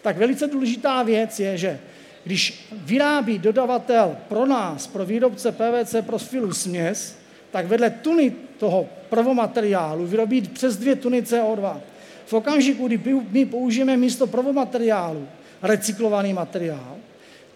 tak 0.02 0.16
velice 0.16 0.46
důležitá 0.46 1.02
věc 1.02 1.40
je, 1.40 1.58
že 1.58 1.80
když 2.24 2.68
vyrábí 2.72 3.38
dodavatel 3.38 4.16
pro 4.28 4.46
nás, 4.46 4.86
pro 4.86 5.04
výrobce 5.04 5.52
PVC 5.52 5.94
profilu 6.00 6.52
směs, 6.52 7.16
tak 7.50 7.66
vedle 7.66 7.90
tuny 7.90 8.32
toho 8.58 8.88
prvomateriálu 9.08 10.06
vyrobí 10.06 10.40
přes 10.40 10.76
dvě 10.76 10.96
tuny 10.96 11.22
CO2. 11.22 11.80
V 12.26 12.32
okamžiku, 12.32 12.86
kdy 12.86 13.00
my 13.30 13.46
použijeme 13.46 13.96
místo 13.96 14.26
prvomateriálu 14.26 15.28
recyklovaný 15.62 16.32
materiál, 16.32 16.96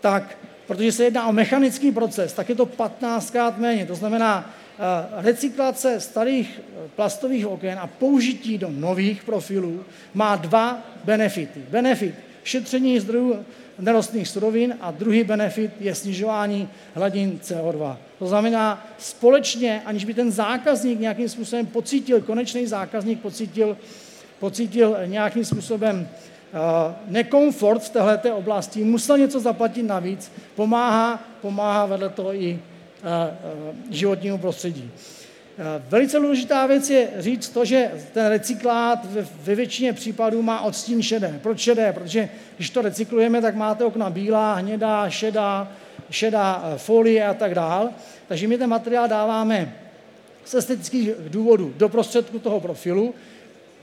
tak, 0.01 0.39
protože 0.69 0.93
se 0.93 1.05
jedná 1.05 1.27
o 1.29 1.33
mechanický 1.33 1.93
proces, 1.93 2.33
tak 2.33 2.49
je 2.49 2.55
to 2.55 2.67
15 2.67 3.31
krát 3.31 3.59
méně. 3.59 3.87
To 3.87 3.95
znamená, 3.95 4.55
eh, 4.79 5.23
recyklace 5.23 6.01
starých 6.01 6.61
eh, 6.61 6.89
plastových 6.97 7.47
oken 7.47 7.79
a 7.79 7.87
použití 7.87 8.59
do 8.59 8.71
nových 8.71 9.25
profilů 9.25 9.85
má 10.15 10.37
dva 10.37 10.79
benefity. 11.05 11.61
Benefit 11.71 12.15
šetření 12.45 13.01
zdrojů 13.01 13.45
nerostných 13.79 14.29
surovin 14.29 14.77
a 14.81 14.91
druhý 14.91 15.25
benefit 15.25 15.71
je 15.81 15.95
snižování 15.95 16.69
hladin 16.95 17.39
CO2. 17.43 17.97
To 18.19 18.27
znamená, 18.27 18.87
společně, 18.99 19.83
aniž 19.85 20.05
by 20.05 20.15
ten 20.15 20.33
zákazník 20.33 21.01
nějakým 21.01 21.29
způsobem 21.29 21.67
pocítil, 21.67 22.21
konečný 22.21 22.67
zákazník 22.67 23.21
pocítil, 23.21 23.77
pocítil 24.39 24.97
nějakým 25.07 25.45
způsobem 25.45 26.09
nekomfort 27.07 27.83
v 27.83 27.91
této 27.91 28.37
oblasti, 28.37 28.85
musel 28.85 29.19
něco 29.19 29.41
zaplatit 29.41 29.83
navíc, 29.83 30.33
pomáhá, 30.55 31.21
pomáhá 31.41 31.87
vedle 31.87 32.09
toho 32.09 32.35
i 32.35 32.53
uh, 32.53 33.09
uh, 33.69 33.77
životnímu 33.91 34.39
prostředí. 34.39 34.91
Eh, 35.61 35.83
velice 35.89 36.19
důležitá 36.19 36.67
věc 36.67 36.91
je 36.91 37.09
říct 37.19 37.49
to, 37.49 37.65
že 37.65 37.91
ten 38.13 38.27
recyklát 38.27 39.07
ve 39.43 39.55
většině 39.55 39.93
případů 39.93 40.43
má 40.43 40.61
odstín 40.61 41.03
šedé. 41.03 41.41
Proč 41.43 41.61
šedé? 41.61 41.93
Protože 41.93 42.29
když 42.57 42.71
to 42.71 42.83
recyklujeme, 42.83 43.43
tak 43.43 43.55
máte 43.55 43.85
okna 43.85 44.11
bílá, 44.11 44.55
hnědá, 44.55 45.11
šedá, 45.11 45.73
šedá 46.11 46.65
eh, 46.65 46.79
folie 46.79 47.27
a 47.27 47.35
tak 47.35 47.55
dál. 47.55 47.91
Takže 48.29 48.49
my 48.49 48.59
ten 48.59 48.71
materiál 48.71 49.09
dáváme 49.09 49.75
z 50.45 50.55
estetických 50.55 51.11
důvodů 51.29 51.75
do 51.77 51.89
prostředku 51.89 52.39
toho 52.39 52.61
profilu. 52.61 53.15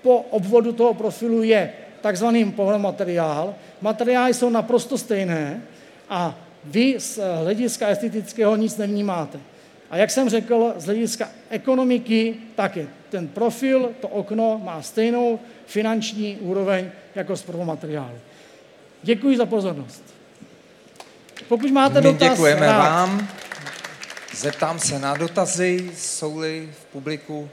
Po 0.02 0.18
obvodu 0.20 0.72
toho 0.72 0.94
profilu 0.94 1.44
je 1.44 1.74
takzvaný 2.06 2.54
materiál. 2.78 3.56
Materiály 3.82 4.34
jsou 4.34 4.50
naprosto 4.50 4.98
stejné 4.98 5.62
a 6.10 6.36
vy 6.64 6.96
z 6.98 7.20
hlediska 7.42 7.88
estetického 7.88 8.56
nic 8.56 8.78
nevnímáte. 8.78 9.40
A 9.90 9.98
jak 9.98 10.12
jsem 10.12 10.30
řekl, 10.30 10.74
z 10.78 10.86
hlediska 10.86 11.30
ekonomiky 11.50 12.36
taky. 12.56 12.88
Ten 13.10 13.28
profil, 13.28 13.92
to 14.02 14.08
okno 14.08 14.62
má 14.64 14.82
stejnou 14.82 15.40
finanční 15.66 16.38
úroveň 16.38 16.90
jako 17.16 17.38
z 17.38 17.42
prvomateriálu. 17.42 18.18
Děkuji 19.04 19.38
za 19.38 19.46
pozornost. 19.46 20.04
Pokud 21.48 21.72
máte 21.72 22.02
My 22.02 22.02
dotaz, 22.02 22.30
děkujeme 22.30 22.66
rád. 22.66 22.90
vám. 22.90 23.28
Zeptám 24.36 24.80
se 24.80 25.00
na 25.00 25.18
dotazy, 25.18 25.92
jsou-li 25.96 26.70
v 26.82 26.86
publiku 26.86 27.50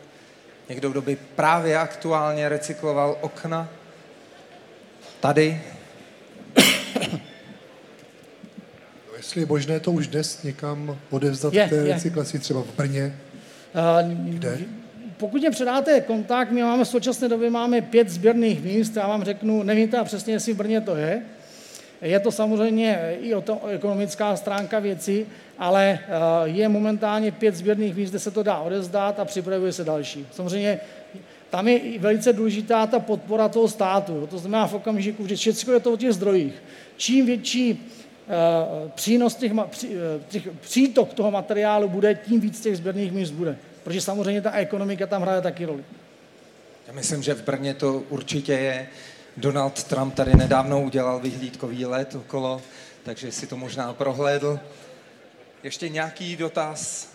někdo, 0.69 0.91
kdo 0.91 1.03
by 1.03 1.17
právě 1.17 1.79
aktuálně 1.79 2.49
recykloval 2.49 3.17
okna. 3.21 3.69
Tady 5.23 5.61
Jestli 9.17 9.41
je 9.41 9.47
možné 9.47 9.81
to 9.81 9.93
už 9.93 10.07
dnes 10.07 10.43
někam 10.43 10.99
odevzdat 11.11 11.55
je, 11.55 11.69
té 11.69 11.85
recyklaci, 11.85 12.39
třeba 12.39 12.63
v 12.63 12.77
Brně? 12.77 13.19
Uh, 14.05 14.13
Kde? 14.35 14.59
Pokud 15.17 15.41
mě 15.41 15.51
předáte 15.51 16.01
kontakt, 16.01 16.51
my 16.51 16.63
máme 16.63 16.85
v 16.85 16.89
současné 16.89 17.29
době 17.29 17.51
máme 17.51 17.81
pět 17.81 18.11
sběrných 18.11 18.63
míst, 18.63 18.97
já 18.97 19.09
vám 19.09 19.25
řeknu, 19.25 19.63
nevím 19.63 19.89
teda 19.89 20.05
přesně, 20.05 20.33
jestli 20.33 20.53
v 20.53 20.57
Brně 20.57 20.81
to 20.81 20.97
je. 20.97 21.23
Je 22.03 22.21
to 22.21 22.33
samozřejmě 22.33 23.17
i 23.21 23.35
o 23.35 23.41
to 23.41 23.67
ekonomická 23.67 24.37
stránka 24.37 24.79
věci, 24.79 25.27
ale 25.59 25.99
je 26.45 26.69
momentálně 26.69 27.33
pět 27.33 27.57
sběrných 27.57 27.97
míst, 27.97 28.11
kde 28.11 28.19
se 28.19 28.31
to 28.31 28.43
dá 28.43 28.59
odezdat 28.59 29.21
a 29.21 29.25
připravuje 29.25 29.73
se 29.73 29.85
další. 29.85 30.27
Samozřejmě 30.33 30.81
tam 31.53 31.69
je 31.69 31.99
velice 31.99 32.33
důležitá 32.33 32.87
ta 32.87 32.99
podpora 32.99 33.49
toho 33.49 33.69
státu. 33.69 34.27
To 34.31 34.38
znamená 34.38 34.67
v 34.67 34.75
okamžiku, 34.75 35.27
že 35.27 35.37
všechno 35.37 35.73
je 35.73 35.81
to 35.81 35.93
o 35.93 35.97
těch 35.97 36.12
zdrojích. 36.12 36.55
Čím 36.97 37.27
větší 37.27 37.81
Eh, 38.29 38.91
přínos 38.95 39.35
těch, 39.35 39.53
eh, 39.85 39.88
těch, 40.29 40.49
přítok 40.61 41.15
toho 41.15 41.31
materiálu 41.31 41.88
bude, 41.88 42.15
tím 42.15 42.41
víc 42.41 42.61
těch 42.61 42.77
sběrných 42.77 43.12
míst 43.12 43.31
bude. 43.31 43.59
Protože 43.85 44.01
samozřejmě 44.01 44.41
ta 44.41 44.53
ekonomika 44.53 45.07
tam 45.07 45.23
hraje 45.23 45.41
taky 45.41 45.65
roli. 45.65 45.85
Já 46.87 46.93
myslím, 46.93 47.23
že 47.23 47.35
v 47.35 47.45
Brně 47.45 47.75
to 47.75 48.03
určitě 48.09 48.53
je. 48.53 48.88
Donald 49.37 49.85
Trump 49.85 50.15
tady 50.15 50.37
nedávno 50.37 50.83
udělal 50.83 51.21
vyhlídkový 51.21 51.87
let 51.87 52.15
okolo, 52.15 52.62
takže 53.03 53.33
si 53.33 53.47
to 53.47 53.57
možná 53.57 53.93
prohlédl. 53.93 54.61
Ještě 55.62 55.88
nějaký 55.88 56.37
dotaz? 56.37 57.12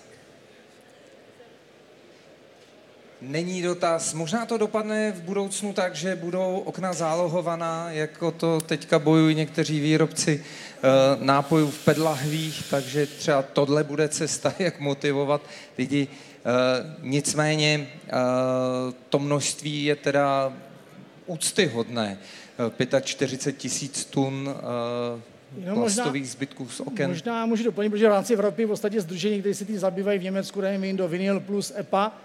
Není 3.21 3.61
dotaz. 3.61 4.13
Možná 4.13 4.45
to 4.45 4.57
dopadne 4.57 5.11
v 5.11 5.21
budoucnu 5.21 5.73
tak, 5.73 5.95
že 5.95 6.15
budou 6.15 6.59
okna 6.65 6.93
zálohovaná, 6.93 7.91
jako 7.91 8.31
to 8.31 8.61
teďka 8.61 8.99
bojují 8.99 9.35
někteří 9.35 9.79
výrobci 9.79 10.43
uh, 10.43 11.23
nápojů 11.23 11.71
v 11.71 11.85
pedlahvích, 11.85 12.65
takže 12.69 13.05
třeba 13.05 13.41
tohle 13.41 13.83
bude 13.83 14.07
cesta, 14.07 14.53
jak 14.59 14.79
motivovat 14.79 15.41
lidi. 15.77 16.07
Uh, 16.07 17.09
nicméně 17.09 17.87
uh, 17.87 18.93
to 19.09 19.19
množství 19.19 19.85
je 19.85 19.95
teda 19.95 20.53
úctyhodné. 21.25 22.17
Uh, 22.91 22.99
45 23.01 23.57
tisíc 23.57 24.05
tun 24.05 24.49
uh, 24.49 25.73
plastových 25.73 26.21
možná, 26.21 26.33
zbytků 26.33 26.69
z 26.69 26.79
oken. 26.79 27.09
Možná 27.09 27.45
můžu 27.45 27.63
doplnit, 27.63 27.89
protože 27.89 28.07
v 28.07 28.11
rámci 28.11 28.33
Evropy 28.33 28.65
v 28.65 28.67
podstatě 28.67 29.01
združení, 29.01 29.39
které 29.39 29.55
se 29.55 29.65
tím 29.65 29.79
zabývají 29.79 30.19
v 30.19 30.23
Německu, 30.23 30.61
nevím, 30.61 30.97
do 30.97 31.07
Vinyl 31.07 31.39
plus 31.39 31.73
EPA, 31.79 32.17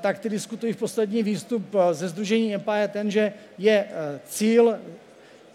tak 0.00 0.18
ty 0.18 0.28
diskutují 0.28 0.72
v 0.72 0.76
poslední 0.76 1.22
výstup 1.22 1.76
ze 1.92 2.08
Združení 2.08 2.54
EPA 2.54 2.76
je 2.76 2.88
ten, 2.88 3.10
že 3.10 3.32
je 3.58 3.86
cíl 4.24 4.78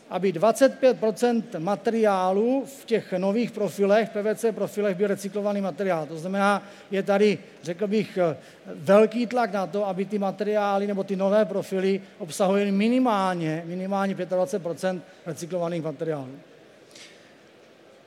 aby 0.10 0.34
25% 0.34 1.44
materiálu 1.60 2.64
v 2.66 2.86
těch 2.86 3.14
nových 3.14 3.52
profilech, 3.52 4.10
PVC 4.10 4.46
profilech, 4.52 4.98
byl 4.98 5.08
recyklovaný 5.08 5.62
materiál. 5.62 6.06
To 6.06 6.18
znamená, 6.18 6.64
je 6.92 7.04
tady, 7.04 7.38
řekl 7.64 7.88
bych, 7.88 8.20
velký 8.66 9.28
tlak 9.28 9.54
na 9.54 9.68
to, 9.68 9.88
aby 9.88 10.06
ty 10.06 10.20
materiály 10.20 10.88
nebo 10.88 11.04
ty 11.04 11.16
nové 11.16 11.46
profily 11.46 12.02
obsahovaly 12.18 12.72
minimálně, 12.72 13.64
minimálně 13.66 14.16
25% 14.16 15.02
recyklovaných 15.26 15.84
materiálů. 15.84 16.55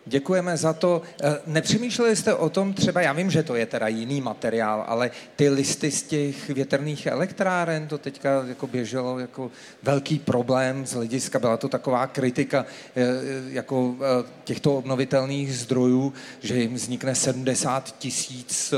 Děkujeme 0.08 0.56
za 0.56 0.72
to. 0.72 1.02
Eh, 1.22 1.38
nepřemýšleli 1.46 2.16
jste 2.16 2.34
o 2.34 2.48
tom 2.48 2.74
třeba, 2.74 3.00
já 3.00 3.12
vím, 3.12 3.30
že 3.30 3.42
to 3.42 3.54
je 3.54 3.66
teda 3.66 3.88
jiný 3.88 4.20
materiál, 4.20 4.84
ale 4.86 5.10
ty 5.36 5.48
listy 5.48 5.90
z 5.90 6.02
těch 6.02 6.48
větrných 6.48 7.06
elektráren, 7.06 7.88
to 7.88 7.98
teďka 7.98 8.44
jako 8.48 8.66
běželo 8.66 9.18
jako 9.18 9.50
velký 9.82 10.18
problém 10.18 10.86
z 10.86 10.92
hlediska, 10.92 11.38
byla 11.38 11.56
to 11.56 11.68
taková 11.68 12.06
kritika 12.06 12.66
eh, 12.96 13.04
jako 13.48 13.96
eh, 14.00 14.26
těchto 14.44 14.76
obnovitelných 14.76 15.56
zdrojů, 15.56 16.12
že 16.40 16.56
jim 16.56 16.74
vznikne 16.74 17.14
70 17.14 17.98
tisíc 17.98 18.74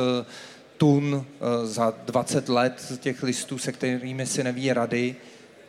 tun 0.76 1.26
za 1.64 1.94
20 2.04 2.48
let 2.48 2.92
těch 3.00 3.22
listů, 3.22 3.58
se 3.58 3.72
kterými 3.72 4.26
si 4.26 4.44
neví 4.44 4.72
rady. 4.72 5.16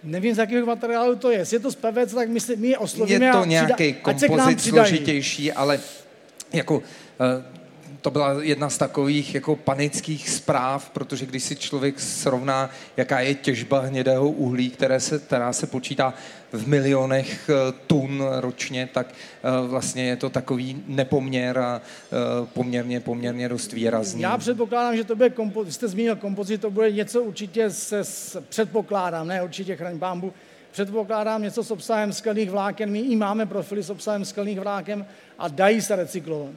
Nevím, 0.03 0.35
z 0.35 0.37
jakého 0.37 0.65
materiálu 0.65 1.15
to 1.15 1.31
je. 1.31 1.37
Jestli 1.37 1.55
je 1.55 1.59
to 1.59 1.71
z 1.71 1.75
PVC, 1.75 2.13
tak 2.13 2.29
my, 2.29 2.39
si, 2.39 2.55
my 2.55 2.67
je 2.67 2.77
oslovíme 2.77 3.25
Je 3.25 3.31
to 3.31 3.45
nějaký 3.45 3.93
kompozit 3.93 4.61
složitější, 4.61 5.51
ale 5.51 5.79
jako 6.53 6.83
eh, 7.19 7.60
to 8.01 8.11
byla 8.11 8.35
jedna 8.41 8.69
z 8.69 8.77
takových 8.77 9.35
jako 9.35 9.55
panických 9.55 10.29
zpráv, 10.29 10.89
protože 10.89 11.25
když 11.25 11.43
si 11.43 11.55
člověk 11.55 11.99
srovná, 11.99 12.69
jaká 12.97 13.19
je 13.19 13.35
těžba 13.35 13.79
hnědého 13.79 14.29
uhlí, 14.29 14.69
které 14.69 14.99
se, 14.99 15.19
která 15.19 15.53
se 15.53 15.67
počítá 15.67 16.13
v 16.51 16.67
milionech 16.67 17.49
eh, 17.49 17.73
tun 17.87 18.23
ročně, 18.39 18.89
tak 18.93 19.07
eh, 19.07 19.67
vlastně 19.67 20.03
je 20.03 20.15
to 20.15 20.29
takový 20.29 20.83
nepoměr 20.87 21.59
a 21.59 21.81
eh, 21.81 22.47
poměrně, 22.53 22.99
poměrně 22.99 23.49
dost 23.49 23.73
výrazný. 23.73 24.21
Já 24.21 24.37
předpokládám, 24.37 24.97
že 24.97 25.03
to 25.03 25.15
bude, 25.15 25.29
kompo- 25.29 25.65
jste 25.65 25.87
zmínil 25.87 26.15
kompozit, 26.15 26.61
to 26.61 26.71
bude 26.71 26.91
něco 26.91 27.23
určitě 27.23 27.69
se, 27.69 28.03
s, 28.03 28.41
předpokládám, 28.49 29.27
ne 29.27 29.43
určitě 29.43 29.75
chraň 29.75 29.97
bámbu, 29.97 30.33
předpokládám 30.71 31.41
něco 31.41 31.63
s 31.63 31.71
obsahem 31.71 32.13
skalných 32.13 32.49
vláken. 32.49 32.91
My 32.91 32.99
i 32.99 33.15
máme 33.15 33.45
profily 33.45 33.83
s 33.83 33.89
obsahem 33.89 34.25
skalných 34.25 34.59
vláken 34.59 35.05
a 35.39 35.47
dají 35.47 35.81
se 35.81 35.95
recyklovat. 35.95 36.53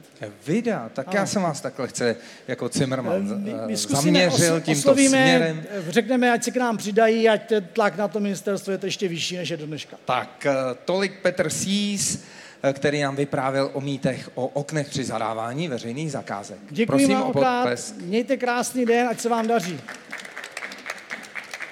Vida, 0.47 0.89
tak 0.93 1.07
ano. 1.07 1.17
já 1.17 1.25
jsem 1.25 1.41
vás 1.41 1.61
takhle 1.61 1.87
chce 1.87 2.15
jako 2.47 2.69
Zimmerman 2.73 3.43
my, 3.43 3.53
my 3.65 3.75
zaměřil 3.75 4.61
tímto 4.61 4.79
oslovíme, 4.79 5.09
směrem. 5.09 5.63
Řekneme, 5.89 6.31
ať 6.31 6.43
se 6.43 6.51
k 6.51 6.55
nám 6.55 6.77
přidají, 6.77 7.29
ať 7.29 7.47
ten 7.47 7.67
tlak 7.73 7.97
na 7.97 8.07
to 8.07 8.19
ministerstvo 8.19 8.71
je 8.71 8.77
to 8.77 8.85
ještě 8.85 9.07
vyšší, 9.07 9.37
než 9.37 9.49
je 9.49 9.57
do 9.57 9.65
dneška. 9.65 9.97
Tak, 10.05 10.45
eh, 10.45 10.53
tolik 10.85 11.21
Petr 11.21 11.49
Sís, 11.49 12.23
eh, 12.63 12.73
který 12.73 13.01
nám 13.01 13.15
vyprávěl 13.15 13.69
o 13.73 13.81
mýtech, 13.81 14.29
o 14.35 14.47
oknech 14.47 14.89
při 14.89 15.03
zadávání 15.03 15.67
veřejných 15.67 16.11
zakázek. 16.11 16.57
Děkuji 16.69 16.85
Prosím 16.85 17.13
vám 17.13 17.31
o 17.35 17.65
Mějte 18.01 18.37
krásný 18.37 18.85
den, 18.85 19.07
ať 19.07 19.19
se 19.19 19.29
vám 19.29 19.47
daří. 19.47 19.79